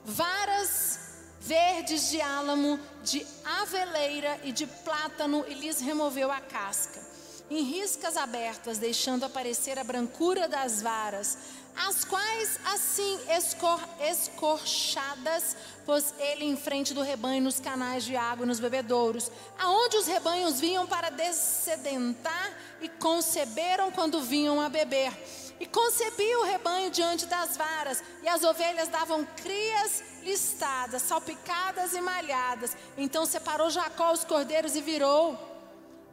varas 0.04 1.07
verdes 1.40 2.10
de 2.10 2.20
álamo, 2.20 2.78
de 3.02 3.26
aveleira 3.44 4.38
e 4.44 4.52
de 4.52 4.66
plátano 4.66 5.44
e 5.48 5.54
lhes 5.54 5.80
removeu 5.80 6.30
a 6.30 6.40
casca, 6.40 7.00
em 7.50 7.62
riscas 7.62 8.16
abertas, 8.16 8.78
deixando 8.78 9.24
aparecer 9.24 9.78
a 9.78 9.84
brancura 9.84 10.48
das 10.48 10.82
varas, 10.82 11.38
as 11.86 12.04
quais 12.04 12.58
assim 12.64 13.18
escor, 13.30 13.80
escorchadas 14.00 15.56
pôs 15.86 16.12
ele 16.18 16.44
em 16.44 16.56
frente 16.56 16.92
do 16.92 17.02
rebanho 17.02 17.40
nos 17.40 17.60
canais 17.60 18.04
de 18.04 18.16
água 18.16 18.44
nos 18.44 18.58
bebedouros, 18.58 19.30
aonde 19.58 19.96
os 19.96 20.06
rebanhos 20.06 20.58
vinham 20.58 20.86
para 20.86 21.08
descedentar 21.08 22.52
e 22.82 22.88
conceberam 22.88 23.92
quando 23.92 24.20
vinham 24.20 24.60
a 24.60 24.68
beber. 24.68 25.12
E 25.60 25.66
concebia 25.66 26.38
o 26.38 26.44
rebanho 26.44 26.90
diante 26.90 27.26
das 27.26 27.56
varas, 27.56 28.02
e 28.22 28.28
as 28.28 28.44
ovelhas 28.44 28.88
davam 28.88 29.24
crias 29.24 30.02
listadas, 30.22 31.02
salpicadas 31.02 31.94
e 31.94 32.00
malhadas. 32.00 32.76
Então 32.96 33.26
separou 33.26 33.70
Jacó 33.70 34.12
os 34.12 34.24
cordeiros 34.24 34.76
e 34.76 34.80
virou 34.80 35.36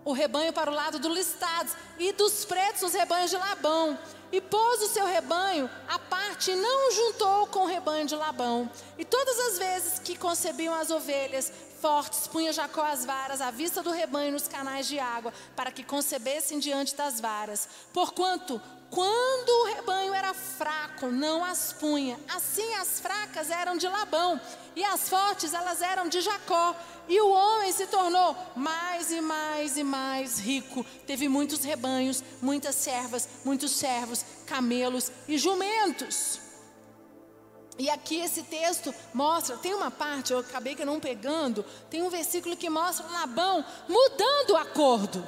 o 0.04 0.14
rebanho 0.14 0.54
para 0.54 0.70
o 0.70 0.74
lado 0.74 1.00
dos 1.00 1.16
listados, 1.16 1.74
e 1.98 2.12
dos 2.14 2.46
pretos 2.46 2.84
os 2.84 2.94
rebanhos 2.94 3.32
de 3.32 3.38
Labão. 3.38 3.98
E 4.32 4.42
pôs 4.42 4.82
o 4.82 4.88
seu 4.88 5.06
rebanho 5.06 5.70
à 5.88 5.98
parte 5.98 6.52
e 6.52 6.56
não 6.56 6.92
juntou 6.92 7.48
com 7.48 7.60
o 7.60 7.68
rebanho 7.68 8.06
de 8.06 8.16
Labão. 8.16 8.70
E 8.98 9.06
todas 9.06 9.40
as 9.40 9.58
vezes 9.58 10.00
que 10.00 10.18
concebiam 10.18 10.74
as 10.74 10.90
ovelhas 10.90 11.52
fortes, 11.80 12.28
punha 12.28 12.52
Jacó 12.52 12.84
as 12.84 13.06
varas 13.06 13.42
à 13.42 13.52
vista 13.52 13.82
do 13.82 13.92
rebanho 13.92 14.34
nos 14.34 14.48
canais 14.48 14.88
de 14.88 15.00
água, 15.00 15.32
para 15.56 15.72
que 15.72 15.84
concebessem 15.84 16.60
diante 16.60 16.96
das 16.96 17.22
varas. 17.22 17.70
Porquanto 17.94 18.62
quando 18.90 19.50
o 19.50 19.76
rebanho 19.76 20.14
era 20.14 20.34
fraco, 20.34 21.08
não 21.08 21.44
as 21.44 21.74
punha. 21.74 22.20
Assim 22.34 22.74
as 22.76 23.00
fracas 23.00 23.50
eram 23.50 23.78
de 23.78 23.88
Labão, 23.88 24.40
e 24.76 24.84
as 24.84 25.10
fortes 25.10 25.54
elas 25.54 25.82
eram 25.82 26.08
de 26.08 26.22
Jacó. 26.22 26.76
E 27.08 27.20
o 27.20 27.30
homem 27.30 27.72
se 27.72 27.86
tornou 27.88 28.36
mais 28.56 29.12
e 29.12 29.22
mais 29.22 29.78
e 29.78 29.84
mais 29.84 30.40
rico. 30.40 30.84
Teve 31.06 31.28
muitos 31.28 31.64
rebanhos, 31.64 32.24
muitas 32.42 32.76
servas, 32.76 33.28
muitos 33.44 33.72
servos, 33.72 34.26
camelos 34.46 35.12
e 35.28 35.38
jumentos. 35.38 36.40
E 37.78 37.90
aqui 37.90 38.22
esse 38.22 38.44
texto 38.44 38.94
mostra, 39.14 39.58
tem 39.58 39.74
uma 39.74 39.92
parte, 39.92 40.32
eu 40.32 40.40
acabei 40.40 40.76
que 40.76 40.86
não 40.86 41.00
pegando, 41.00 41.64
tem 41.90 42.02
um 42.02 42.10
versículo 42.10 42.56
que 42.56 42.70
mostra 42.70 43.06
Labão 43.08 43.66
mudando 43.88 44.52
o 44.52 44.58
acordo. 44.58 45.28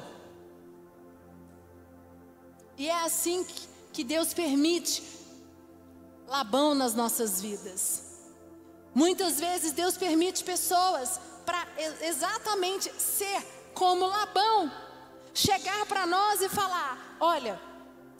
E 2.78 2.88
é 2.88 3.04
assim 3.04 3.44
que, 3.92 4.04
Deus 4.04 4.32
permite 4.32 5.02
Labão 6.28 6.72
nas 6.72 6.94
nossas 6.94 7.40
vidas. 7.40 8.04
Muitas 8.94 9.40
vezes 9.40 9.72
Deus 9.72 9.96
permite 9.96 10.44
pessoas 10.44 11.18
para 11.44 11.66
exatamente 12.02 12.88
ser 13.00 13.44
como 13.74 14.06
Labão, 14.06 14.70
chegar 15.34 15.84
para 15.86 16.06
nós 16.06 16.40
e 16.40 16.48
falar: 16.48 17.16
olha, 17.18 17.60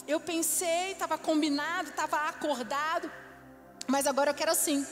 eu 0.07 0.19
pensei, 0.19 0.93
estava 0.93 1.17
combinado, 1.17 1.91
estava 1.91 2.29
acordado, 2.29 3.09
mas 3.87 4.07
agora 4.07 4.31
eu 4.31 4.35
quero 4.35 4.51
assim. 4.51 4.85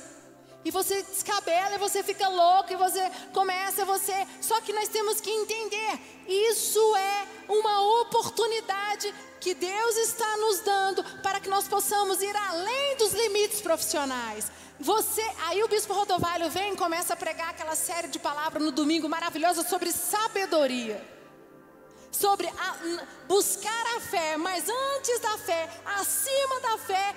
E 0.67 0.71
você 0.73 1.01
descabela, 1.01 1.77
e 1.77 1.79
você 1.79 2.03
fica 2.03 2.27
louco, 2.27 2.73
e 2.73 2.77
você 2.77 3.09
começa, 3.33 3.85
você. 3.85 4.27
Só 4.41 4.61
que 4.61 4.73
nós 4.73 4.89
temos 4.89 5.21
que 5.21 5.31
entender: 5.31 5.93
isso 6.27 6.97
é 6.97 7.29
uma 7.49 8.01
oportunidade 8.01 9.15
que 9.39 9.55
Deus 9.55 9.97
está 9.99 10.37
nos 10.39 10.59
dando 10.59 11.05
para 11.23 11.39
que 11.39 11.49
nós 11.49 11.69
possamos 11.69 12.21
ir 12.21 12.37
além 12.37 12.97
dos 12.97 13.13
limites 13.13 13.61
profissionais. 13.61 14.51
Você, 14.81 15.23
aí 15.47 15.63
o 15.63 15.69
bispo 15.69 15.95
Rodovalho 15.95 16.51
vem 16.51 16.73
e 16.73 16.77
começa 16.77 17.13
a 17.15 17.17
pregar 17.17 17.51
aquela 17.51 17.77
série 17.77 18.09
de 18.09 18.19
palavras 18.19 18.61
no 18.61 18.73
domingo 18.73 19.09
maravilhosa 19.09 19.63
sobre 19.63 19.93
sabedoria. 19.93 21.01
Sobre 22.11 22.49
a, 22.49 22.77
buscar 23.29 23.87
a 23.97 24.01
fé, 24.01 24.37
mas 24.37 24.65
antes 24.69 25.21
da 25.21 25.39
fé, 25.39 25.71
acima 25.85 26.59
da 26.61 26.79
fé, 26.79 27.15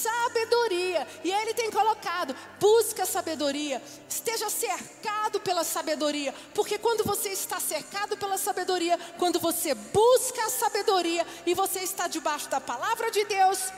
sabedoria. 0.00 1.06
E 1.24 1.30
Ele 1.30 1.54
tem 1.54 1.70
colocado: 1.70 2.34
busca 2.58 3.06
sabedoria, 3.06 3.82
esteja 4.08 4.48
cercado 4.48 5.40
pela 5.40 5.64
sabedoria, 5.64 6.34
porque 6.54 6.78
quando 6.78 7.04
você 7.04 7.30
está 7.30 7.60
cercado 7.60 8.16
pela 8.16 8.38
sabedoria, 8.38 8.98
quando 9.18 9.38
você 9.38 9.74
busca 9.74 10.44
a 10.44 10.50
sabedoria 10.50 11.26
e 11.46 11.54
você 11.54 11.80
está 11.80 12.08
debaixo 12.08 12.48
da 12.48 12.60
palavra 12.60 13.10
de 13.10 13.24
Deus, 13.24 13.72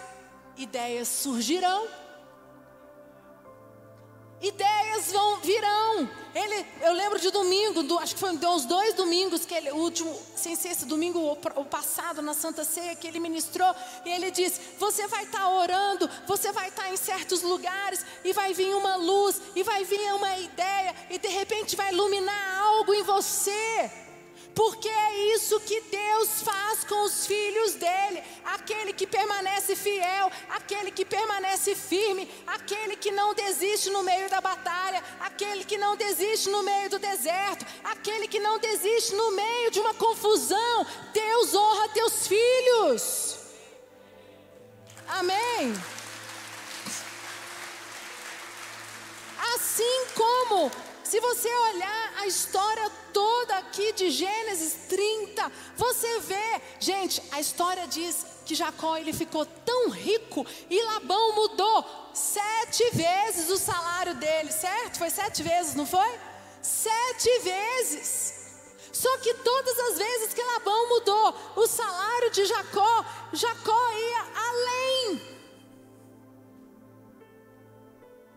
ideias 0.56 1.08
surgirão 1.08 2.01
ideias 4.42 5.12
vão 5.12 5.36
virão. 5.40 6.10
Ele, 6.34 6.66
eu 6.80 6.92
lembro 6.94 7.20
de 7.20 7.30
domingo, 7.30 7.82
do, 7.82 7.98
acho 7.98 8.14
que 8.14 8.20
foi 8.20 8.30
uns 8.30 8.64
dois 8.64 8.94
domingos 8.94 9.44
que 9.44 9.54
ele, 9.54 9.70
o 9.70 9.76
último, 9.76 10.18
sem 10.34 10.56
ser 10.56 10.70
esse 10.70 10.86
domingo 10.86 11.18
o, 11.18 11.32
o, 11.60 11.64
passado 11.64 12.22
na 12.22 12.34
Santa 12.34 12.64
Ceia 12.64 12.96
que 12.96 13.06
ele 13.06 13.20
ministrou, 13.20 13.74
e 14.04 14.10
ele 14.10 14.30
disse: 14.30 14.60
você 14.78 15.06
vai 15.06 15.24
estar 15.24 15.40
tá 15.40 15.48
orando, 15.48 16.08
você 16.26 16.50
vai 16.50 16.68
estar 16.68 16.84
tá 16.84 16.90
em 16.90 16.96
certos 16.96 17.42
lugares 17.42 18.04
e 18.24 18.32
vai 18.32 18.52
vir 18.52 18.74
uma 18.74 18.96
luz 18.96 19.40
e 19.54 19.62
vai 19.62 19.84
vir 19.84 20.12
uma 20.14 20.38
ideia 20.38 20.94
e 21.10 21.18
de 21.18 21.28
repente 21.28 21.76
vai 21.76 21.92
iluminar 21.92 22.60
algo 22.60 22.94
em 22.94 23.02
você. 23.02 24.01
Porque 24.54 24.88
é 24.88 25.34
isso 25.34 25.58
que 25.60 25.80
Deus 25.82 26.42
faz 26.42 26.84
com 26.84 27.04
os 27.04 27.26
filhos 27.26 27.74
dele. 27.74 28.22
Aquele 28.44 28.92
que 28.92 29.06
permanece 29.06 29.74
fiel, 29.74 30.30
aquele 30.50 30.90
que 30.90 31.04
permanece 31.04 31.74
firme, 31.74 32.30
aquele 32.46 32.96
que 32.96 33.10
não 33.10 33.34
desiste 33.34 33.88
no 33.90 34.02
meio 34.02 34.28
da 34.28 34.40
batalha, 34.40 35.02
aquele 35.20 35.64
que 35.64 35.78
não 35.78 35.96
desiste 35.96 36.50
no 36.50 36.62
meio 36.62 36.90
do 36.90 36.98
deserto, 36.98 37.64
aquele 37.84 38.28
que 38.28 38.40
não 38.40 38.58
desiste 38.58 39.14
no 39.14 39.32
meio 39.32 39.70
de 39.70 39.80
uma 39.80 39.94
confusão. 39.94 40.86
Deus 41.12 41.54
honra 41.54 41.88
teus 41.88 42.26
filhos. 42.26 43.38
Amém. 45.08 45.74
Assim 49.54 50.06
como 50.14 50.70
se 51.12 51.20
você 51.20 51.54
olhar 51.54 52.14
a 52.20 52.26
história 52.26 52.90
toda 53.12 53.58
aqui 53.58 53.92
de 53.92 54.10
Gênesis 54.10 54.88
30, 54.88 55.52
você 55.76 56.20
vê, 56.20 56.62
gente, 56.80 57.22
a 57.30 57.38
história 57.38 57.86
diz 57.86 58.24
que 58.46 58.54
Jacó 58.54 58.96
ele 58.96 59.12
ficou 59.12 59.44
tão 59.44 59.90
rico 59.90 60.46
e 60.70 60.82
Labão 60.82 61.34
mudou 61.34 61.84
sete 62.14 62.88
vezes 62.94 63.50
o 63.50 63.58
salário 63.58 64.14
dele, 64.14 64.50
certo? 64.50 64.96
Foi 64.96 65.10
sete 65.10 65.42
vezes, 65.42 65.74
não 65.74 65.84
foi? 65.84 66.18
Sete 66.62 67.40
vezes. 67.40 68.46
Só 68.90 69.18
que 69.18 69.34
todas 69.34 69.78
as 69.80 69.98
vezes 69.98 70.32
que 70.32 70.42
Labão 70.42 70.88
mudou 70.88 71.34
o 71.56 71.66
salário 71.66 72.30
de 72.30 72.46
Jacó, 72.46 73.04
Jacó 73.34 73.92
ia 73.92 74.24
além. 74.48 75.22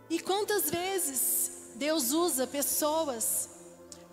E 0.10 0.20
quantas 0.20 0.70
vezes 0.70 1.55
Deus 1.76 2.12
usa 2.12 2.48
pessoas 2.48 3.50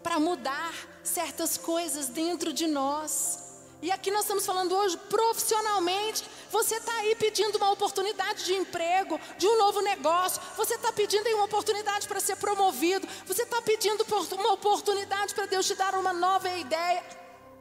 para 0.02 0.18
mudar 0.18 0.74
certas 1.02 1.56
coisas 1.56 2.08
dentro 2.08 2.52
de 2.52 2.66
nós. 2.66 3.38
E 3.80 3.90
aqui 3.90 4.10
nós 4.10 4.22
estamos 4.22 4.44
falando 4.46 4.74
hoje 4.74 4.96
profissionalmente. 5.08 6.24
Você 6.50 6.76
está 6.76 6.92
aí 6.98 7.14
pedindo 7.16 7.56
uma 7.56 7.70
oportunidade 7.70 8.44
de 8.44 8.54
emprego, 8.54 9.18
de 9.38 9.46
um 9.46 9.58
novo 9.58 9.80
negócio. 9.80 10.40
Você 10.56 10.74
está 10.74 10.92
pedindo 10.92 11.28
uma 11.30 11.44
oportunidade 11.44 12.06
para 12.06 12.20
ser 12.20 12.36
promovido. 12.36 13.08
Você 13.26 13.42
está 13.42 13.60
pedindo 13.62 14.04
uma 14.32 14.52
oportunidade 14.52 15.34
para 15.34 15.46
Deus 15.46 15.66
te 15.66 15.74
dar 15.74 15.94
uma 15.94 16.12
nova 16.12 16.48
ideia. 16.50 17.02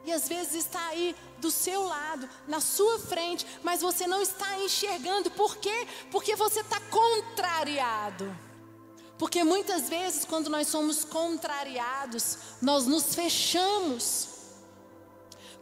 E 0.04 0.12
às 0.12 0.28
vezes 0.28 0.66
está 0.66 0.84
aí 0.88 1.14
do 1.38 1.50
seu 1.50 1.82
lado, 1.84 2.28
na 2.46 2.60
sua 2.60 2.98
frente, 2.98 3.46
mas 3.62 3.82
você 3.82 4.06
não 4.06 4.20
está 4.20 4.58
enxergando. 4.58 5.30
Por 5.30 5.56
quê? 5.56 5.86
Porque 6.10 6.34
você 6.34 6.60
está 6.60 6.80
contrariado. 6.80 8.51
Porque 9.22 9.44
muitas 9.44 9.88
vezes, 9.88 10.24
quando 10.24 10.50
nós 10.50 10.66
somos 10.66 11.04
contrariados, 11.04 12.38
nós 12.60 12.88
nos 12.88 13.14
fechamos. 13.14 14.26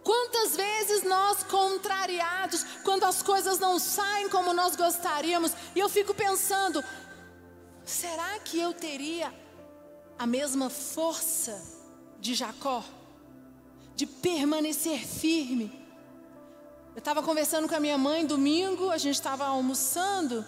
Quantas 0.03 0.57
vezes 0.57 1.03
nós, 1.03 1.43
contrariados, 1.43 2.65
quando 2.83 3.05
as 3.05 3.23
coisas 3.23 3.59
não 3.59 3.79
saem 3.79 4.31
como 4.31 4.55
nós 4.55 4.77
gostaríamos, 4.77 5.53
e 5.77 5.79
eu 5.79 5.91
fico 5.91 6.15
pensando: 6.15 6.83
será 7.85 8.39
que 8.39 8.59
eu 8.59 8.73
teria 8.73 9.31
a 10.19 10.27
mesma 10.27 10.71
força 10.71 11.63
de 12.19 12.33
Jacó? 12.33 12.83
De 13.95 14.07
permanecer 14.07 15.07
firme? 15.07 15.71
Eu 16.95 17.01
estava 17.01 17.23
conversando 17.23 17.69
com 17.69 17.75
a 17.75 17.81
minha 17.81 17.99
mãe 17.99 18.25
domingo, 18.25 18.89
a 18.89 18.97
gente 18.97 19.17
estava 19.17 19.45
almoçando 19.45 20.47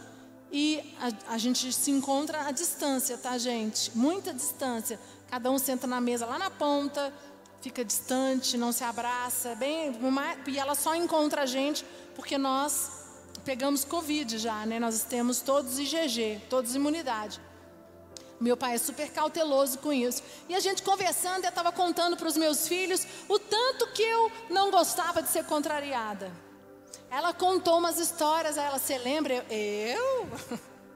e 0.52 0.94
a, 1.00 1.34
a, 1.34 1.38
gente 1.38 1.72
se 1.72 1.90
encontra 1.90 2.46
à 2.46 2.50
distância, 2.50 3.16
tá, 3.16 3.38
gente? 3.38 3.90
Muita 3.96 4.34
distância. 4.34 5.00
Cada 5.30 5.50
um 5.50 5.58
senta 5.58 5.86
na 5.86 5.98
mesa 5.98 6.26
lá 6.26 6.38
na 6.38 6.50
ponta, 6.50 7.12
fica 7.62 7.82
distante, 7.82 8.58
não 8.58 8.70
se 8.70 8.84
abraça, 8.84 9.54
bem, 9.54 9.92
e 10.46 10.58
ela 10.58 10.74
só 10.74 10.94
encontra 10.94 11.42
a 11.42 11.46
gente 11.46 11.86
porque 12.14 12.36
nós 12.36 12.90
pegamos 13.46 13.82
Covid 13.82 14.36
já, 14.36 14.66
né? 14.66 14.78
Nós 14.78 15.04
temos 15.04 15.40
todos 15.40 15.78
IgG, 15.78 16.42
todos 16.50 16.74
imunidade. 16.74 17.40
Meu 18.38 18.56
pai 18.56 18.74
é 18.74 18.78
super 18.78 19.10
cauteloso 19.10 19.78
com 19.78 19.92
isso. 19.92 20.22
E 20.48 20.54
a 20.54 20.60
gente 20.60 20.82
conversando, 20.82 21.44
eu 21.44 21.48
estava 21.48 21.72
contando 21.72 22.16
para 22.16 22.28
os 22.28 22.36
meus 22.36 22.68
filhos 22.68 23.06
o 23.28 23.38
tanto 23.38 23.86
que 23.92 24.02
eu 24.02 24.30
não 24.50 24.70
gostava 24.70 25.22
de 25.22 25.30
ser 25.30 25.44
contrariada. 25.44 26.30
Ela 27.12 27.34
contou 27.34 27.76
umas 27.76 27.98
histórias, 27.98 28.56
ela 28.56 28.78
se 28.78 28.96
lembra, 28.96 29.34
eu? 29.34 29.44
eu? 29.50 30.28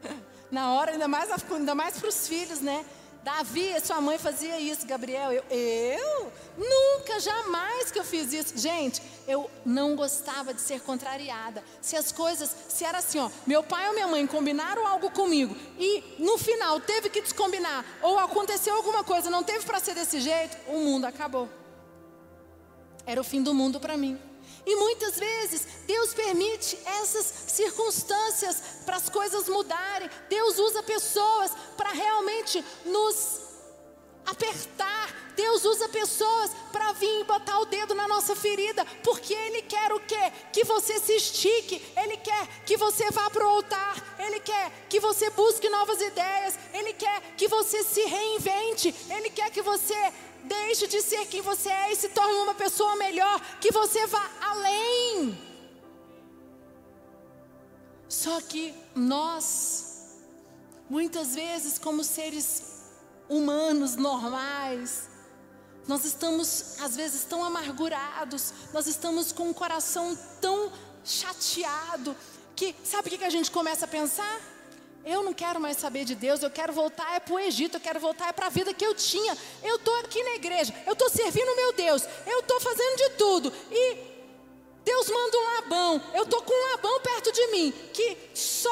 Na 0.50 0.72
hora, 0.72 0.92
ainda 0.92 1.06
mais, 1.06 1.28
ainda 1.30 1.74
mais 1.74 1.98
para 1.98 2.08
os 2.08 2.26
filhos, 2.26 2.60
né? 2.60 2.86
Davi, 3.22 3.74
sua 3.84 4.00
mãe 4.00 4.16
fazia 4.16 4.58
isso, 4.58 4.86
Gabriel. 4.86 5.30
Eu, 5.30 5.44
eu? 5.50 6.32
Nunca, 6.56 7.20
jamais 7.20 7.90
que 7.90 7.98
eu 7.98 8.04
fiz 8.04 8.32
isso. 8.32 8.56
Gente, 8.56 9.02
eu 9.28 9.50
não 9.62 9.94
gostava 9.94 10.54
de 10.54 10.60
ser 10.62 10.80
contrariada. 10.80 11.62
Se 11.82 11.96
as 11.96 12.10
coisas, 12.10 12.48
se 12.66 12.82
era 12.82 12.96
assim, 12.96 13.18
ó, 13.18 13.28
meu 13.46 13.62
pai 13.62 13.86
ou 13.88 13.92
minha 13.92 14.08
mãe 14.08 14.26
combinaram 14.26 14.86
algo 14.86 15.10
comigo 15.10 15.54
e 15.78 16.02
no 16.18 16.38
final 16.38 16.80
teve 16.80 17.10
que 17.10 17.20
descombinar, 17.20 17.84
ou 18.00 18.18
aconteceu 18.18 18.74
alguma 18.74 19.04
coisa, 19.04 19.28
não 19.28 19.42
teve 19.42 19.66
para 19.66 19.80
ser 19.80 19.94
desse 19.94 20.18
jeito, 20.18 20.56
o 20.68 20.78
mundo 20.78 21.04
acabou. 21.04 21.46
Era 23.04 23.20
o 23.20 23.24
fim 23.24 23.42
do 23.42 23.52
mundo 23.52 23.78
para 23.78 23.98
mim. 23.98 24.18
E 24.64 24.76
muitas 24.76 25.18
vezes 25.18 25.66
Deus 25.86 26.12
permite 26.12 26.78
essas 26.84 27.26
circunstâncias 27.48 28.62
para 28.84 28.96
as 28.96 29.08
coisas 29.08 29.48
mudarem. 29.48 30.10
Deus 30.28 30.58
usa 30.58 30.82
pessoas 30.82 31.52
para 31.76 31.92
realmente 31.92 32.64
nos 32.84 33.46
apertar. 34.26 35.14
Deus 35.36 35.64
usa 35.64 35.88
pessoas 35.88 36.50
para 36.72 36.92
vir 36.92 37.24
botar 37.24 37.58
o 37.60 37.66
dedo 37.66 37.94
na 37.94 38.08
nossa 38.08 38.34
ferida, 38.34 38.84
porque 39.04 39.34
Ele 39.34 39.62
quer 39.62 39.92
o 39.92 40.00
quê? 40.00 40.32
Que 40.52 40.64
você 40.64 40.98
se 40.98 41.12
estique, 41.12 41.82
Ele 41.94 42.16
quer 42.16 42.48
que 42.64 42.76
você 42.76 43.10
vá 43.10 43.28
para 43.28 43.44
o 43.44 43.48
altar, 43.48 44.02
Ele 44.18 44.40
quer 44.40 44.72
que 44.88 44.98
você 44.98 45.28
busque 45.30 45.68
novas 45.68 46.00
ideias, 46.00 46.58
Ele 46.72 46.94
quer 46.94 47.20
que 47.36 47.48
você 47.48 47.84
se 47.84 48.00
reinvente, 48.00 48.94
Ele 49.10 49.30
quer 49.30 49.50
que 49.50 49.60
você 49.60 49.94
Deixe 50.46 50.86
de 50.86 51.00
ser 51.02 51.26
quem 51.26 51.40
você 51.40 51.68
é 51.68 51.92
e 51.92 51.96
se 51.96 52.08
torne 52.08 52.38
uma 52.38 52.54
pessoa 52.54 52.96
melhor, 52.96 53.40
que 53.60 53.72
você 53.72 54.06
vá 54.06 54.30
além. 54.40 55.36
Só 58.08 58.40
que 58.40 58.74
nós, 58.94 60.20
muitas 60.88 61.34
vezes, 61.34 61.78
como 61.78 62.04
seres 62.04 62.62
humanos 63.28 63.96
normais, 63.96 65.08
nós 65.88 66.04
estamos, 66.04 66.80
às 66.80 66.96
vezes, 66.96 67.24
tão 67.24 67.44
amargurados, 67.44 68.52
nós 68.72 68.86
estamos 68.86 69.32
com 69.32 69.50
o 69.50 69.54
coração 69.54 70.16
tão 70.40 70.72
chateado, 71.04 72.16
que 72.54 72.74
sabe 72.84 73.08
o 73.08 73.18
que 73.18 73.24
a 73.24 73.30
gente 73.30 73.50
começa 73.50 73.84
a 73.84 73.88
pensar? 73.88 74.40
Eu 75.06 75.22
não 75.22 75.32
quero 75.32 75.60
mais 75.60 75.76
saber 75.76 76.04
de 76.04 76.16
Deus, 76.16 76.42
eu 76.42 76.50
quero 76.50 76.72
voltar 76.72 77.14
é 77.14 77.20
para 77.20 77.32
o 77.32 77.38
Egito, 77.38 77.76
eu 77.76 77.80
quero 77.80 78.00
voltar 78.00 78.28
é 78.28 78.32
para 78.32 78.46
a 78.46 78.50
vida 78.50 78.74
que 78.74 78.84
eu 78.84 78.92
tinha. 78.92 79.38
Eu 79.62 79.76
estou 79.76 79.96
aqui 80.00 80.20
na 80.24 80.34
igreja, 80.34 80.74
eu 80.84 80.94
estou 80.94 81.08
servindo 81.08 81.54
meu 81.54 81.72
Deus, 81.74 82.02
eu 82.26 82.40
estou 82.40 82.60
fazendo 82.60 82.96
de 82.96 83.10
tudo. 83.10 83.52
E 83.70 83.96
Deus 84.84 85.08
manda 85.08 85.38
um 85.38 85.54
Labão, 85.54 86.02
eu 86.12 86.24
estou 86.24 86.42
com 86.42 86.52
um 86.52 86.70
Labão 86.72 87.00
perto 87.00 87.30
de 87.30 87.46
mim, 87.52 87.72
que 87.94 88.16
só 88.34 88.68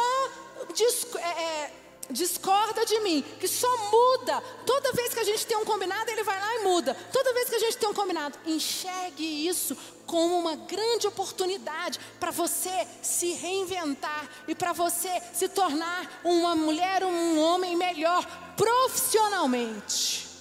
é, 1.19 1.43
é, 1.43 1.73
discorda 2.11 2.85
de 2.85 3.01
mim, 3.01 3.25
que 3.41 3.49
só 3.49 3.69
muda. 3.91 4.41
Toda 4.67 4.93
vez 4.93 5.15
que 5.15 5.21
a 5.21 5.25
gente 5.25 5.47
tem 5.47 5.57
um 5.57 5.65
combinado, 5.65 6.11
ele 6.11 6.23
vai 6.23 6.39
lá 6.41 6.57
e 6.57 6.65
muda. 6.65 6.95
Toda 7.13 7.33
vez 7.33 7.49
que 7.49 7.57
a 7.57 7.61
gente 7.61 7.77
tem 7.77 7.89
um 7.89 7.95
combinado, 7.95 8.39
enxergue 8.47 9.47
isso 9.47 9.77
como 10.07 10.39
uma 10.39 10.57
grande 10.57 11.07
oportunidade 11.07 11.99
para 12.21 12.31
você 12.31 12.87
se 13.03 13.33
reinventar 13.33 14.29
e 14.47 14.55
para 14.55 14.73
você 14.73 15.23
se 15.33 15.49
tornar 15.49 16.21
uma 16.25 16.55
mulher, 16.55 17.05
um 17.05 17.41
homem 17.41 17.77
melhor 17.77 18.25
profissionalmente. 18.57 20.34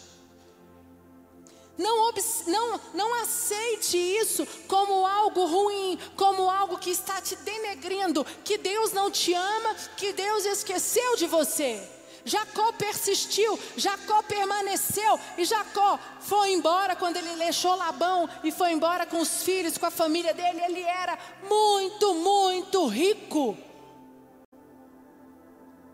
Não, 1.78 2.12
não, 2.48 2.82
não 2.94 3.22
aceite 3.22 3.98
isso 3.98 4.46
como 4.68 5.08
algo 5.08 5.46
ruim, 5.46 5.98
como 6.16 6.50
algo 6.50 6.78
que 6.78 6.92
está 6.92 7.20
te 7.20 7.36
denegrindo, 7.38 8.24
que 8.44 8.58
Deus 8.58 8.92
não 8.92 9.10
te 9.10 9.34
ama, 9.34 9.76
que 9.98 10.14
Deus 10.14 10.46
esqueceu 10.46 11.16
de 11.16 11.26
você. 11.26 11.82
Jacó 12.26 12.72
persistiu, 12.74 13.60
Jacó 13.76 14.22
permaneceu 14.22 15.20
e 15.38 15.44
Jacó 15.44 16.00
foi 16.22 16.54
embora 16.54 16.96
quando 16.96 17.18
ele 17.18 17.36
deixou 17.36 17.76
Labão 17.76 18.30
e 18.44 18.52
foi 18.52 18.72
embora 18.72 19.06
com 19.06 19.20
os 19.20 19.44
filhos, 19.44 19.78
com 19.78 19.86
a 19.86 19.92
família 19.92 20.34
dele. 20.34 20.62
Ele 20.64 20.82
era 20.82 21.18
muito, 21.50 22.14
muito 22.14 22.88
rico. 22.88 23.58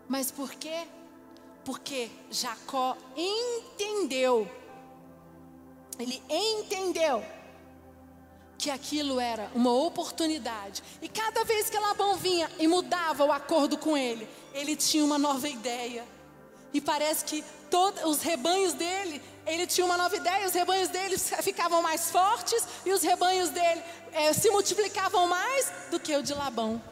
Mas 0.08 0.30
por 0.30 0.54
quê? 0.54 0.86
Porque 1.64 2.10
Jacó 2.30 2.96
entendeu, 3.16 4.48
ele 6.02 6.22
entendeu 6.28 7.24
que 8.58 8.70
aquilo 8.70 9.18
era 9.18 9.50
uma 9.54 9.72
oportunidade. 9.72 10.82
E 11.00 11.08
cada 11.08 11.44
vez 11.44 11.70
que 11.70 11.78
Labão 11.78 12.16
vinha 12.16 12.50
e 12.58 12.68
mudava 12.68 13.24
o 13.24 13.32
acordo 13.32 13.78
com 13.78 13.96
ele, 13.96 14.28
ele 14.52 14.76
tinha 14.76 15.04
uma 15.04 15.18
nova 15.18 15.48
ideia. 15.48 16.04
E 16.72 16.80
parece 16.80 17.24
que 17.24 17.42
todos 17.70 18.04
os 18.04 18.22
rebanhos 18.22 18.74
dele, 18.74 19.22
ele 19.46 19.66
tinha 19.66 19.84
uma 19.84 19.96
nova 19.96 20.14
ideia, 20.14 20.46
os 20.46 20.52
rebanhos 20.52 20.88
dele 20.88 21.16
ficavam 21.18 21.80
mais 21.80 22.10
fortes 22.10 22.66
e 22.84 22.92
os 22.92 23.02
rebanhos 23.02 23.48
dele 23.48 23.82
é, 24.12 24.32
se 24.32 24.50
multiplicavam 24.50 25.26
mais 25.26 25.72
do 25.90 25.98
que 25.98 26.14
o 26.14 26.22
de 26.22 26.34
Labão. 26.34 26.82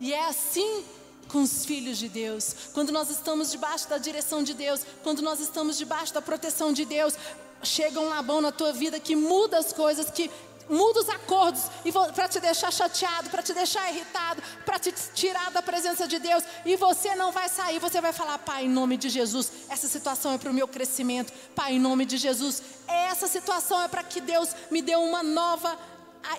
E 0.00 0.12
é 0.12 0.26
assim 0.26 0.84
com 1.28 1.42
os 1.42 1.64
filhos 1.64 1.98
de 1.98 2.08
Deus. 2.08 2.54
Quando 2.72 2.92
nós 2.92 3.10
estamos 3.10 3.50
debaixo 3.50 3.88
da 3.88 3.98
direção 3.98 4.42
de 4.42 4.54
Deus, 4.54 4.80
quando 5.02 5.22
nós 5.22 5.40
estamos 5.40 5.76
debaixo 5.76 6.14
da 6.14 6.22
proteção 6.22 6.72
de 6.72 6.84
Deus, 6.84 7.14
chega 7.62 8.00
um 8.00 8.08
Labão 8.08 8.40
na 8.40 8.52
tua 8.52 8.72
vida 8.72 9.00
que 9.00 9.16
muda 9.16 9.58
as 9.58 9.72
coisas, 9.72 10.10
que 10.10 10.30
muda 10.68 11.00
os 11.00 11.08
acordos 11.08 11.62
para 12.14 12.28
te 12.28 12.40
deixar 12.40 12.72
chateado, 12.72 13.30
para 13.30 13.42
te 13.42 13.52
deixar 13.52 13.88
irritado, 13.90 14.42
para 14.64 14.78
te 14.78 14.92
tirar 15.14 15.50
da 15.50 15.62
presença 15.62 16.06
de 16.06 16.18
Deus. 16.18 16.42
E 16.64 16.76
você 16.76 17.14
não 17.14 17.32
vai 17.32 17.48
sair, 17.48 17.78
você 17.78 18.00
vai 18.00 18.12
falar: 18.12 18.38
Pai, 18.38 18.64
em 18.64 18.68
nome 18.68 18.96
de 18.96 19.08
Jesus, 19.08 19.50
essa 19.68 19.88
situação 19.88 20.32
é 20.32 20.38
para 20.38 20.50
o 20.50 20.54
meu 20.54 20.68
crescimento. 20.68 21.32
Pai, 21.54 21.74
em 21.74 21.80
nome 21.80 22.04
de 22.04 22.16
Jesus, 22.16 22.62
essa 22.86 23.26
situação 23.26 23.82
é 23.82 23.88
para 23.88 24.02
que 24.02 24.20
Deus 24.20 24.50
me 24.70 24.82
dê 24.82 24.96
uma 24.96 25.22
nova 25.22 25.78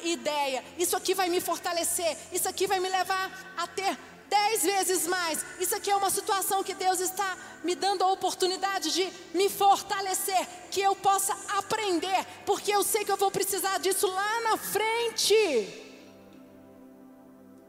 ideia. 0.04 0.64
Isso 0.78 0.96
aqui 0.96 1.14
vai 1.14 1.30
me 1.30 1.40
fortalecer, 1.40 2.18
isso 2.32 2.48
aqui 2.48 2.68
vai 2.68 2.80
me 2.80 2.90
levar 2.90 3.56
a 3.58 3.68
ter 3.68 3.98
dez 4.30 4.64
vezes 4.64 5.08
mais. 5.08 5.44
Isso 5.60 5.76
aqui 5.76 5.90
é 5.90 5.96
uma 5.96 6.10
situação 6.10 6.64
que 6.64 6.74
Deus 6.74 7.00
está 7.00 7.38
me 7.64 7.76
dando 7.76 8.04
a 8.04 8.12
oportunidade 8.12 8.92
de 8.92 9.12
me 9.34 9.50
fortalecer, 9.50 10.48
que 10.72 10.82
eu 10.82 10.96
possa 10.96 11.36
aprender, 11.58 12.26
porque 12.46 12.72
eu 12.72 12.84
sei 12.84 13.04
que 13.04 13.12
eu 13.12 13.18
vou 13.18 13.32
precisar 13.32 13.80
disso 13.80 14.08
lá 14.08 14.42
na 14.42 14.58
frente. 14.58 15.84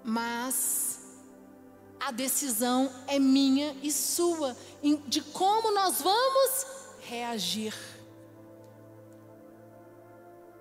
Mas 0.05 1.01
a 2.01 2.11
decisão 2.11 2.93
é 3.07 3.19
minha 3.19 3.77
e 3.83 3.91
sua, 3.93 4.57
de 5.07 5.21
como 5.21 5.73
nós 5.73 6.01
vamos 6.01 6.67
reagir. 7.01 7.75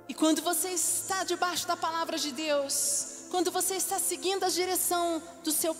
E 0.09 0.13
quando 0.13 0.41
você 0.41 0.69
está 0.69 1.23
debaixo 1.23 1.67
da 1.67 1.75
palavra 1.75 2.17
de 2.17 2.31
Deus, 2.31 3.16
quando 3.29 3.51
você 3.51 3.75
está 3.75 3.99
seguindo 3.99 4.43
a 4.43 4.49
direção 4.49 5.21
do 5.43 5.51
seu 5.51 5.75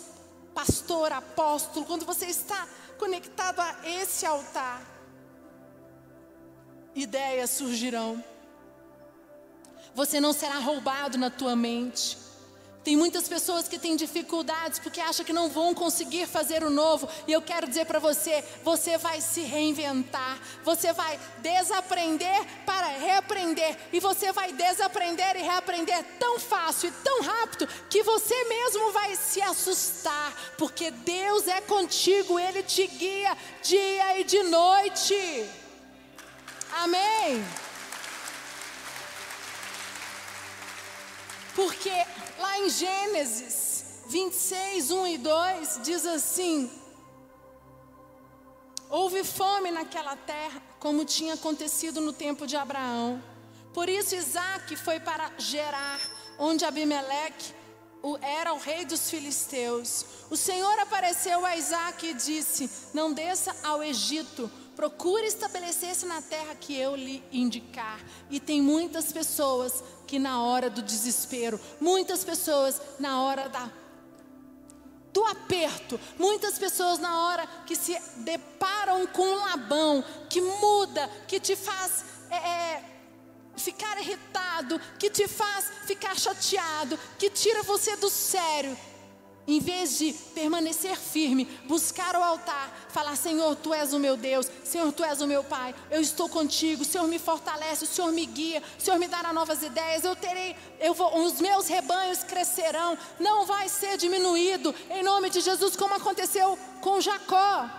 pastor, 0.54 1.12
apóstolo, 1.12 1.86
quando 1.86 2.06
você 2.06 2.26
está 2.26 2.68
conectado 2.98 3.60
a 3.60 3.76
esse 3.84 4.26
altar, 4.26 4.82
ideias 6.96 7.52
surgirão. 7.52 8.24
Você 9.94 10.20
não 10.20 10.34
será 10.34 10.60
roubado 10.60 11.18
na 11.18 11.30
tua 11.30 11.56
mente. 11.56 12.18
Tem 12.88 12.96
muitas 12.96 13.28
pessoas 13.28 13.68
que 13.68 13.78
têm 13.78 13.98
dificuldades 13.98 14.80
porque 14.80 15.02
acham 15.02 15.26
que 15.26 15.34
não 15.34 15.50
vão 15.50 15.74
conseguir 15.74 16.26
fazer 16.26 16.64
o 16.64 16.70
novo. 16.70 17.10
E 17.28 17.34
eu 17.34 17.42
quero 17.42 17.68
dizer 17.68 17.86
para 17.86 18.00
você: 18.00 18.42
você 18.64 18.98
vai 18.98 19.20
se 19.20 19.42
reinventar, 19.42 20.40
você 20.64 20.94
vai 20.94 21.20
desaprender 21.40 22.46
para 22.66 22.88
reaprender. 22.88 23.78
E 23.92 24.00
você 24.00 24.32
vai 24.32 24.54
desaprender 24.54 25.36
e 25.36 25.42
reaprender 25.42 26.02
tão 26.18 26.40
fácil 26.40 26.88
e 26.88 27.04
tão 27.04 27.24
rápido 27.24 27.68
que 27.90 28.02
você 28.04 28.46
mesmo 28.46 28.94
vai 28.94 29.18
se 29.18 29.42
assustar, 29.42 30.54
porque 30.58 30.90
Deus 30.90 31.46
é 31.46 31.60
contigo, 31.60 32.40
Ele 32.40 32.64
te 32.64 32.88
guia 32.88 33.36
dia 33.64 34.22
e 34.22 34.24
de 34.24 34.44
noite. 34.44 35.46
Amém. 36.72 37.46
Porque 41.54 41.92
lá 42.40 42.60
em 42.60 42.70
Gênesis 42.70 43.86
26, 44.08 44.92
1 44.92 45.08
e 45.08 45.18
2 45.18 45.80
diz 45.84 46.06
assim: 46.06 46.72
Houve 48.90 49.24
fome 49.24 49.70
naquela 49.72 50.16
terra, 50.16 50.62
como 50.80 51.04
tinha 51.04 51.34
acontecido 51.34 52.00
no 52.00 52.14
tempo 52.14 52.48
de 52.48 52.56
Abraão. 52.56 53.22
Por 53.74 53.90
isso 53.90 54.16
Isaac 54.16 54.76
foi 54.78 55.00
para 55.00 55.32
Gerar, 55.38 56.00
onde 56.40 56.64
Abimeleque 56.64 57.54
era 58.22 58.54
o 58.54 58.58
rei 58.58 58.86
dos 58.86 59.10
filisteus. 59.10 60.06
O 60.30 60.38
Senhor 60.38 60.80
apareceu 60.80 61.46
a 61.46 61.58
Isaac 61.58 62.08
e 62.08 62.14
disse: 62.14 62.70
Não 62.94 63.12
desça 63.12 63.56
ao 63.64 63.84
Egito, 63.84 64.50
procure 64.76 65.26
estabelecer-se 65.28 66.06
na 66.06 66.22
terra 66.22 66.56
que 66.56 66.74
eu 66.76 66.96
lhe 66.96 67.24
indicar. 67.32 68.00
E 68.30 68.40
tem 68.40 68.62
muitas 68.62 69.12
pessoas 69.12 69.84
que 70.08 70.18
na 70.18 70.42
hora 70.42 70.70
do 70.70 70.82
desespero, 70.82 71.60
muitas 71.80 72.24
pessoas 72.24 72.82
na 72.98 73.22
hora 73.22 73.50
da 73.50 73.70
do 75.14 75.26
aperto, 75.26 76.00
muitas 76.20 76.60
pessoas 76.60 77.00
na 77.00 77.26
hora 77.26 77.48
que 77.66 77.76
se 77.76 78.00
deparam 78.18 79.08
com 79.08 79.24
um 79.24 79.36
Labão 79.36 80.04
que 80.30 80.40
muda, 80.40 81.10
que 81.28 81.40
te 81.40 81.56
faz 81.56 82.06
é, 82.30 82.36
é, 82.36 82.84
ficar 83.56 84.00
irritado, 84.00 84.80
que 85.00 85.10
te 85.10 85.28
faz 85.28 85.72
ficar 85.86 86.16
chateado, 86.16 87.00
que 87.18 87.32
tira 87.32 87.64
você 87.64 87.96
do 87.96 88.12
sério. 88.12 88.78
Em 89.48 89.62
vez 89.62 89.98
de 89.98 90.12
permanecer 90.36 90.98
firme, 90.98 91.46
buscar 91.66 92.18
o 92.18 92.24
altar, 92.24 92.70
falar: 92.90 93.16
Senhor, 93.16 93.56
tu 93.56 93.74
és 93.74 93.94
o 93.94 94.00
meu 94.00 94.18
Deus, 94.18 94.52
Senhor, 94.66 94.92
tu 94.92 95.06
és 95.06 95.22
o 95.22 95.28
meu 95.28 95.42
Pai, 95.42 95.74
eu 95.90 96.02
estou 96.02 96.28
contigo, 96.28 96.84
Senhor 96.84 97.08
me 97.08 97.18
fortalece, 97.18 97.86
o 97.86 97.88
Senhor 97.88 98.12
me 98.12 98.26
guia, 98.26 98.62
o 98.78 98.82
Senhor 98.82 99.00
me 99.00 99.08
dará 99.08 99.32
novas 99.32 99.64
ideias, 99.64 100.04
eu 100.04 100.18
terei, 100.18 100.54
eu 100.82 100.94
vou, 100.94 101.24
os 101.24 101.40
meus 101.40 101.66
rebanhos 101.70 102.24
crescerão, 102.24 102.98
não 103.18 103.46
vai 103.46 103.70
ser 103.70 103.96
diminuído, 103.96 104.76
em 104.90 105.02
nome 105.02 105.30
de 105.30 105.40
Jesus, 105.40 105.78
como 105.78 105.94
aconteceu 105.94 106.60
com 106.82 107.00
Jacó. 107.00 107.70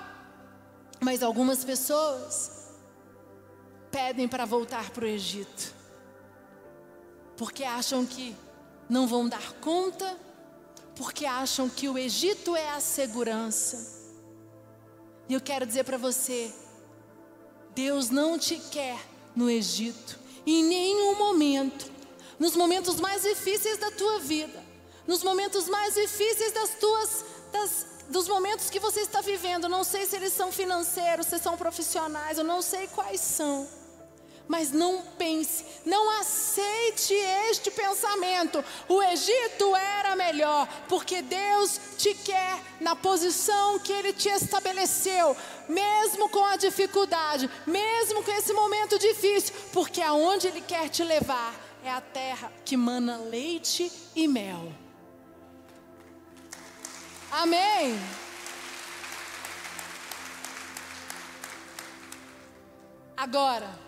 Mas 1.01 1.23
algumas 1.23 1.63
pessoas 1.67 2.51
pedem 3.91 4.27
para 4.27 4.47
voltar 4.47 4.89
para 4.89 5.05
o 5.05 5.09
Egito, 5.09 5.75
porque 7.37 7.63
acham 7.63 8.07
que 8.07 8.35
não 8.89 9.07
vão 9.07 9.29
dar 9.29 9.53
conta 9.61 10.28
porque 10.99 11.25
acham 11.25 11.69
que 11.69 11.89
o 11.89 11.97
Egito 11.97 12.57
é 12.57 12.71
a 12.71 12.81
segurança. 12.81 13.97
E 15.29 15.35
eu 15.35 15.41
quero 15.41 15.65
dizer 15.65 15.85
para 15.85 15.97
você: 15.97 16.53
Deus 17.73 18.11
não 18.11 18.37
te 18.37 18.57
quer 18.57 18.99
no 19.35 19.49
Egito, 19.49 20.19
em 20.45 20.65
nenhum 20.65 21.17
momento, 21.17 21.91
nos 22.37 22.57
momentos 22.57 22.97
mais 22.99 23.23
difíceis 23.23 23.79
da 23.79 23.93
tua 23.93 24.19
vida, 24.19 24.61
nos 25.07 25.23
momentos 25.23 25.69
mais 25.69 25.95
difíceis 25.95 26.53
das 26.53 26.71
tuas, 26.71 27.25
das, 27.53 27.87
dos 28.09 28.27
momentos 28.27 28.69
que 28.69 28.81
você 28.81 29.01
está 29.01 29.21
vivendo. 29.21 29.69
Não 29.69 29.85
sei 29.85 30.05
se 30.05 30.17
eles 30.17 30.33
são 30.33 30.51
financeiros, 30.51 31.27
se 31.27 31.39
são 31.39 31.57
profissionais, 31.57 32.39
eu 32.39 32.45
não 32.45 32.61
sei 32.61 32.89
quais 32.89 33.21
são. 33.21 33.69
Mas 34.49 34.73
não 34.73 35.03
pense, 35.19 35.65
não 35.85 36.11
aceite 36.19 37.13
este 37.51 37.71
pensamento. 37.71 38.65
O 38.89 39.03
Egito 39.03 39.77
era 39.77 40.17
melhor, 40.17 40.67
porque 40.89 41.21
Deus 41.21 41.79
te 41.99 42.15
quer 42.15 42.59
na 42.81 42.97
posição 42.97 43.79
que 43.79 43.93
Ele 43.93 44.13
te 44.13 44.31
estabeleceu, 44.31 45.37
mesmo 45.69 46.31
com 46.31 46.43
a 46.45 46.57
dificuldade, 46.57 47.49
mesmo 47.67 48.25
com 48.25 48.33
esse 48.33 48.55
momento 48.55 48.99
difícil, 48.99 49.55
porque 49.73 50.01
aonde 50.01 50.47
Ele 50.47 50.63
quer 50.63 50.89
te 50.89 51.05
levar 51.05 51.55
é 51.85 51.91
a 51.91 52.01
terra 52.01 52.53
que 52.65 52.77
mana 52.77 53.17
leite 53.19 53.91
e 54.15 54.27
mel. 54.27 54.73
Amém. 57.31 57.99
Agora, 63.17 63.88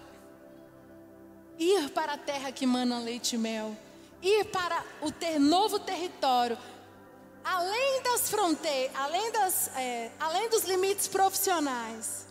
ir 1.60 1.90
para 1.90 2.14
a 2.14 2.18
terra 2.18 2.50
que 2.50 2.64
mana 2.64 2.98
leite 2.98 3.34
e 3.36 3.38
mel, 3.38 3.76
ir 4.22 4.46
para 4.46 4.82
o 5.02 5.12
ter 5.12 5.38
novo 5.38 5.78
território, 5.78 6.56
além 7.44 8.02
das 8.02 8.30
fronteiras, 8.30 8.96
além, 8.96 9.30
das, 9.30 9.68
é, 9.76 10.10
além 10.18 10.48
dos 10.48 10.64
limites 10.64 11.06
profissionais, 11.06 12.26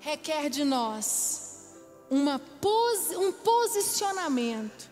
requer 0.00 0.50
de 0.50 0.64
nós 0.64 1.68
uma 2.10 2.40
pos, 2.60 3.10
um 3.16 3.30
posicionamento 3.30 4.90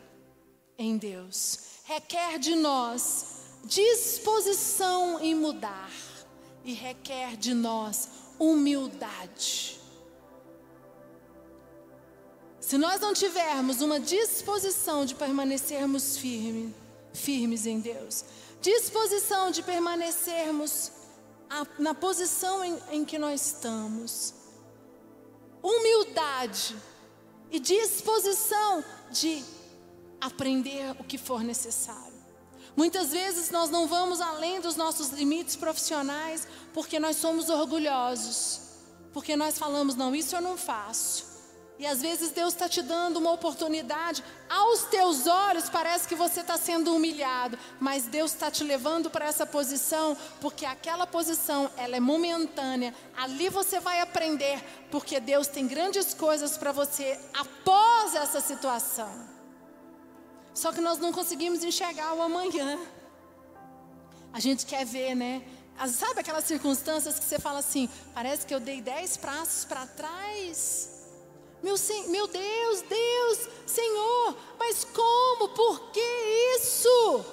em 0.78 0.96
Deus, 0.96 1.58
requer 1.84 2.38
de 2.38 2.54
nós 2.54 3.36
disposição 3.64 5.18
em 5.20 5.34
mudar 5.34 5.90
e 6.64 6.72
requer 6.72 7.36
de 7.36 7.52
nós 7.52 8.08
humildade. 8.38 9.80
Se 12.66 12.76
nós 12.76 13.00
não 13.00 13.14
tivermos 13.14 13.80
uma 13.80 14.00
disposição 14.00 15.04
de 15.06 15.14
permanecermos 15.14 16.16
firme, 16.16 16.74
firmes 17.14 17.64
em 17.64 17.78
Deus, 17.78 18.24
disposição 18.60 19.52
de 19.52 19.62
permanecermos 19.62 20.90
na 21.78 21.94
posição 21.94 22.64
em, 22.64 22.76
em 22.90 23.04
que 23.04 23.20
nós 23.20 23.40
estamos, 23.52 24.34
humildade 25.62 26.76
e 27.52 27.60
disposição 27.60 28.84
de 29.12 29.44
aprender 30.20 30.90
o 30.98 31.04
que 31.04 31.18
for 31.18 31.44
necessário. 31.44 32.20
Muitas 32.74 33.12
vezes 33.12 33.48
nós 33.48 33.70
não 33.70 33.86
vamos 33.86 34.20
além 34.20 34.60
dos 34.60 34.74
nossos 34.74 35.10
limites 35.10 35.54
profissionais 35.54 36.48
porque 36.74 36.98
nós 36.98 37.14
somos 37.14 37.48
orgulhosos, 37.48 38.60
porque 39.12 39.36
nós 39.36 39.56
falamos, 39.56 39.94
não, 39.94 40.12
isso 40.16 40.34
eu 40.34 40.40
não 40.40 40.56
faço. 40.56 41.25
E 41.78 41.86
às 41.86 42.00
vezes 42.00 42.30
Deus 42.30 42.54
está 42.54 42.68
te 42.68 42.80
dando 42.80 43.18
uma 43.18 43.32
oportunidade, 43.32 44.24
aos 44.48 44.84
teus 44.84 45.26
olhos 45.26 45.68
parece 45.68 46.08
que 46.08 46.14
você 46.14 46.40
está 46.40 46.56
sendo 46.56 46.94
humilhado, 46.94 47.58
mas 47.78 48.04
Deus 48.04 48.32
está 48.32 48.50
te 48.50 48.64
levando 48.64 49.10
para 49.10 49.26
essa 49.26 49.44
posição, 49.44 50.16
porque 50.40 50.64
aquela 50.64 51.06
posição 51.06 51.70
ela 51.76 51.96
é 51.96 52.00
momentânea. 52.00 52.94
Ali 53.14 53.50
você 53.50 53.78
vai 53.78 54.00
aprender, 54.00 54.58
porque 54.90 55.20
Deus 55.20 55.48
tem 55.48 55.66
grandes 55.66 56.14
coisas 56.14 56.56
para 56.56 56.72
você 56.72 57.18
após 57.34 58.14
essa 58.14 58.40
situação. 58.40 59.28
Só 60.54 60.72
que 60.72 60.80
nós 60.80 60.98
não 60.98 61.12
conseguimos 61.12 61.62
enxergar 61.62 62.14
o 62.14 62.22
amanhã. 62.22 62.78
A 64.32 64.40
gente 64.40 64.64
quer 64.64 64.86
ver, 64.86 65.14
né? 65.14 65.42
Sabe 65.88 66.20
aquelas 66.20 66.44
circunstâncias 66.44 67.18
que 67.18 67.24
você 67.26 67.38
fala 67.38 67.58
assim: 67.58 67.86
parece 68.14 68.46
que 68.46 68.54
eu 68.54 68.60
dei 68.60 68.80
dez 68.80 69.18
passos 69.18 69.66
para 69.66 69.86
trás 69.86 70.95
meu, 71.62 71.74
meu 72.08 72.26
Deus, 72.26 72.82
Deus, 72.82 73.48
Senhor, 73.66 74.36
mas 74.58 74.84
como? 74.84 75.48
Por 75.50 75.90
que 75.90 76.00
isso? 76.56 77.24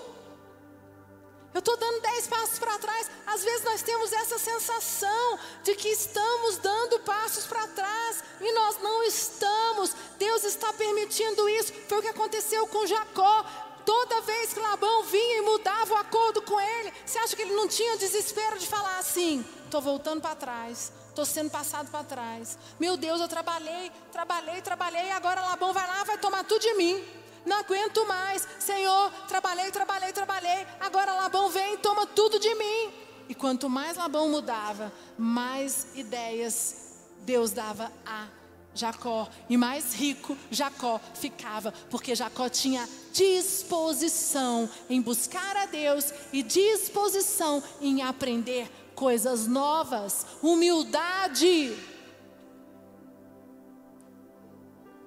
Eu 1.54 1.60
estou 1.60 1.78
dando 1.78 2.02
dez 2.02 2.26
passos 2.26 2.58
para 2.58 2.80
trás. 2.80 3.12
Às 3.28 3.44
vezes 3.44 3.64
nós 3.64 3.84
temos 3.84 4.12
essa 4.12 4.40
sensação 4.40 5.40
de 5.64 5.76
que 5.76 5.90
estamos 5.90 6.58
dando 6.58 7.00
passos 7.02 7.46
para 7.46 7.68
trás 7.68 8.24
e 8.42 8.52
nós 8.54 8.82
não 8.82 9.04
estamos. 9.04 9.94
Deus 10.18 10.44
está 10.44 10.74
permitindo 10.74 11.48
isso. 11.50 11.72
Foi 11.88 12.00
o 12.00 12.02
que 12.02 12.08
aconteceu 12.08 12.66
com 12.68 12.88
Jacó. 12.88 13.46
Toda 13.86 14.22
vez 14.22 14.54
que 14.54 14.60
Labão 14.60 15.04
vinha 15.04 15.38
e 15.38 15.42
mudava 15.42 15.94
o 15.94 15.98
acordo 15.98 16.42
com 16.42 16.60
ele, 16.60 16.92
você 17.06 17.20
acha 17.20 17.36
que 17.36 17.42
ele 17.42 17.54
não 17.54 17.68
tinha 17.68 17.98
desespero 17.98 18.58
de 18.58 18.66
falar 18.66 18.98
assim: 18.98 19.46
estou 19.66 19.82
voltando 19.82 20.22
para 20.22 20.36
trás, 20.36 20.92
Estou 21.14 21.26
sendo 21.26 21.52
passado 21.52 21.92
para 21.92 22.04
trás. 22.04 22.58
Meu 22.80 22.98
Deus, 22.98 23.22
eu 23.22 23.28
trabalhei, 23.28 23.92
trabalhei, 24.12 24.60
trabalhei. 24.64 25.12
Agora 25.12 25.42
Labão 25.42 25.72
vai 25.72 25.88
lá, 25.88 26.04
vai 26.04 26.18
tomar 26.18 26.44
tudo 26.44 26.64
de 26.64 26.74
mim. 26.74 27.04
Não 27.46 27.58
aguento 27.58 28.04
mais. 28.08 28.48
Senhor, 28.58 29.12
trabalhei, 29.28 29.70
trabalhei, 29.70 30.12
trabalhei. 30.12 30.66
Agora 30.80 31.14
Labão 31.14 31.52
vem 31.52 31.76
e 31.76 31.78
toma 31.78 32.08
tudo 32.08 32.40
de 32.40 32.56
mim. 32.56 32.92
E 33.30 33.36
quanto 33.36 33.70
mais 33.70 33.96
Labão 33.96 34.28
mudava, 34.28 34.92
mais 35.16 35.88
ideias 35.94 36.96
Deus 37.20 37.52
dava 37.52 37.92
a 38.04 38.28
Jacó, 38.74 39.30
e 39.48 39.56
mais 39.56 39.94
rico 39.94 40.36
Jacó 40.50 41.00
ficava, 41.14 41.72
porque 41.92 42.16
Jacó 42.16 42.50
tinha 42.50 42.90
disposição 43.14 44.68
em 44.90 45.00
buscar 45.00 45.56
a 45.58 45.68
Deus 45.68 46.12
e 46.34 46.42
disposição 46.42 47.62
em 47.80 48.02
aprender 48.02 48.68
coisas 48.96 49.48
novas, 49.48 50.26
humildade. 50.42 51.78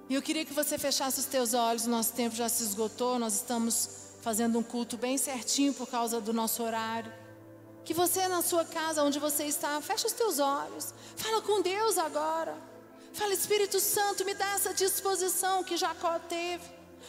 E 0.09 0.15
eu 0.15 0.21
queria 0.21 0.45
que 0.45 0.53
você 0.53 0.77
fechasse 0.77 1.19
os 1.19 1.25
teus 1.25 1.53
olhos, 1.53 1.85
nosso 1.85 2.13
tempo 2.13 2.35
já 2.35 2.47
se 2.47 2.63
esgotou, 2.63 3.19
nós 3.19 3.35
estamos 3.35 4.07
fazendo 4.21 4.57
um 4.59 4.63
culto 4.63 4.97
bem 4.97 5.17
certinho 5.17 5.73
por 5.73 5.87
causa 5.87 6.21
do 6.21 6.31
nosso 6.33 6.63
horário. 6.63 7.11
Que 7.83 7.93
você 7.93 8.27
na 8.27 8.41
sua 8.41 8.65
casa, 8.65 9.03
onde 9.03 9.19
você 9.19 9.45
está, 9.45 9.79
feche 9.81 10.07
os 10.07 10.13
teus 10.13 10.39
olhos, 10.39 10.93
fala 11.15 11.41
com 11.41 11.61
Deus 11.61 11.97
agora. 11.97 12.55
Fala, 13.13 13.33
Espírito 13.33 13.79
Santo, 13.79 14.23
me 14.25 14.33
dá 14.33 14.53
essa 14.53 14.73
disposição 14.73 15.63
que 15.63 15.75
Jacó 15.75 16.19
teve. 16.19 16.63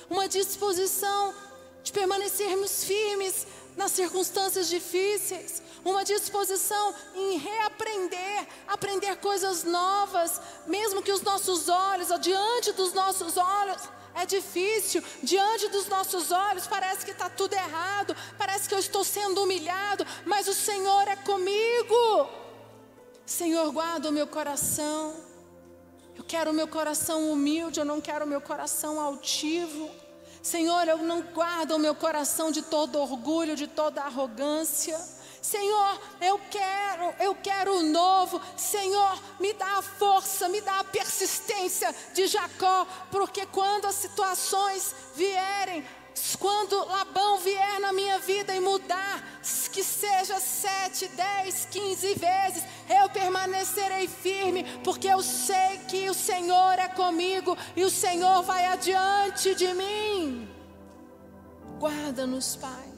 Uma 0.08 0.28
disposição 0.28 1.34
de 1.82 1.92
permanecermos 1.92 2.84
firmes 2.84 3.46
nas 3.78 3.92
circunstâncias 3.92 4.68
difíceis. 4.68 5.62
Uma 5.84 6.04
disposição 6.04 6.92
em 7.14 7.38
reaprender, 7.38 8.46
aprender 8.66 9.16
coisas 9.16 9.62
novas, 9.62 10.40
mesmo 10.66 11.00
que 11.00 11.12
os 11.12 11.22
nossos 11.22 11.68
olhos, 11.68 12.08
diante 12.20 12.72
dos 12.72 12.92
nossos 12.92 13.36
olhos, 13.36 13.88
é 14.16 14.26
difícil, 14.26 15.00
diante 15.22 15.68
dos 15.68 15.86
nossos 15.86 16.32
olhos, 16.32 16.66
parece 16.66 17.04
que 17.04 17.12
está 17.12 17.30
tudo 17.30 17.54
errado, 17.54 18.16
parece 18.36 18.68
que 18.68 18.74
eu 18.74 18.80
estou 18.80 19.04
sendo 19.04 19.44
humilhado, 19.44 20.04
mas 20.26 20.48
o 20.48 20.54
Senhor 20.54 21.06
é 21.06 21.14
comigo. 21.14 22.28
Senhor, 23.24 23.70
guarda 23.70 24.08
o 24.08 24.12
meu 24.12 24.26
coração. 24.26 25.14
Eu 26.16 26.24
quero 26.24 26.50
o 26.50 26.54
meu 26.54 26.66
coração 26.66 27.30
humilde, 27.30 27.78
eu 27.78 27.84
não 27.84 28.00
quero 28.00 28.24
o 28.24 28.28
meu 28.28 28.40
coração 28.40 29.00
altivo. 29.00 29.88
Senhor, 30.42 30.86
eu 30.88 30.98
não 30.98 31.22
guardo 31.22 31.72
o 31.72 31.78
meu 31.78 31.94
coração 31.94 32.50
de 32.50 32.62
todo 32.62 32.98
orgulho, 32.98 33.56
de 33.56 33.66
toda 33.66 34.02
arrogância. 34.02 34.98
Senhor, 35.40 36.00
eu 36.20 36.38
quero, 36.50 37.14
eu 37.20 37.34
quero 37.34 37.78
o 37.78 37.82
novo. 37.82 38.40
Senhor, 38.56 39.18
me 39.40 39.52
dá 39.54 39.78
a 39.78 39.82
força, 39.82 40.48
me 40.48 40.60
dá 40.60 40.80
a 40.80 40.84
persistência 40.84 41.94
de 42.12 42.26
Jacó, 42.26 42.86
porque 43.10 43.46
quando 43.46 43.86
as 43.86 43.94
situações 43.94 44.94
vierem, 45.14 45.84
quando 46.38 46.86
Labão 46.86 47.38
vier 47.38 47.80
na 47.80 47.92
minha 47.92 48.18
vida 48.18 48.54
e 48.54 48.60
mudar, 48.60 49.22
que 49.72 49.82
seja 49.84 50.40
sete, 50.40 51.08
dez, 51.08 51.66
quinze 51.70 52.14
vezes, 52.14 52.64
eu 52.88 53.08
permanecerei 53.10 54.08
firme, 54.08 54.64
porque 54.82 55.08
eu 55.08 55.22
sei 55.22 55.78
que 55.88 56.08
o 56.08 56.14
Senhor 56.14 56.78
é 56.78 56.88
comigo 56.88 57.56
e 57.76 57.84
o 57.84 57.90
Senhor 57.90 58.42
vai 58.42 58.66
adiante 58.66 59.54
de 59.54 59.72
mim. 59.74 60.48
Guarda-nos, 61.78 62.56
Pai. 62.56 62.88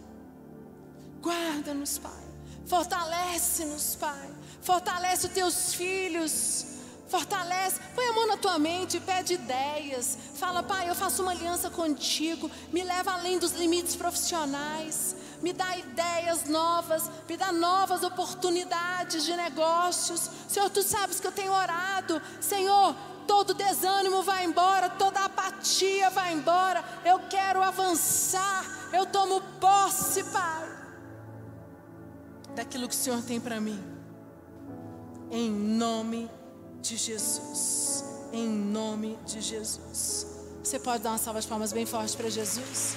Guarda-nos, 1.21 1.99
Pai. 1.99 2.25
Fortalece-nos, 2.67 3.97
Pai. 3.97 4.31
Fortalece 4.63 5.27
os 5.27 5.33
teus 5.33 5.75
filhos. 5.75 6.67
Fortalece, 7.11 7.81
põe 7.93 8.07
a 8.07 8.13
mão 8.13 8.29
na 8.29 8.37
tua 8.37 8.57
mente, 8.57 9.01
pede 9.01 9.35
ideias. 9.35 10.17
Fala, 10.37 10.63
pai, 10.63 10.89
eu 10.89 10.95
faço 10.95 11.23
uma 11.23 11.33
aliança 11.33 11.69
contigo. 11.69 12.49
Me 12.73 12.85
leva 12.85 13.13
além 13.13 13.37
dos 13.37 13.51
limites 13.53 13.97
profissionais. 13.97 15.17
Me 15.43 15.53
dá 15.53 15.77
ideias 15.77 16.45
novas, 16.45 17.11
me 17.29 17.37
dá 17.37 17.51
novas 17.51 18.05
oportunidades 18.05 19.25
de 19.25 19.35
negócios. 19.35 20.31
Senhor, 20.47 20.71
tu 20.71 20.85
sabes 20.85 21.19
que 21.19 21.27
eu 21.27 21.33
tenho 21.33 21.53
orado. 21.53 22.23
Senhor, 22.41 22.95
todo 23.27 23.55
desânimo 23.55 24.23
vai 24.23 24.45
embora, 24.45 24.89
toda 24.91 25.25
apatia 25.25 26.11
vai 26.11 26.33
embora. 26.33 26.85
Eu 27.05 27.19
quero 27.29 27.61
avançar. 27.61 28.65
Eu 28.93 29.07
tomo 29.07 29.41
posse, 29.59 30.23
Pai, 30.25 30.69
daquilo 32.55 32.89
que 32.89 32.95
o 32.95 32.99
Senhor 32.99 33.21
tem 33.23 33.41
para 33.41 33.61
mim. 33.61 33.83
Em 35.31 35.51
nome 35.51 36.27
de 36.27 36.40
de 36.81 36.97
Jesus. 36.97 38.05
Em 38.33 38.49
nome 38.49 39.19
de 39.27 39.41
Jesus. 39.41 40.27
Você 40.63 40.79
pode 40.79 41.03
dar 41.03 41.11
uma 41.11 41.19
salva 41.19 41.41
de 41.41 41.47
palmas 41.47 41.73
bem 41.73 41.87
forte 41.87 42.17
para 42.17 42.29
Jesus? 42.31 42.95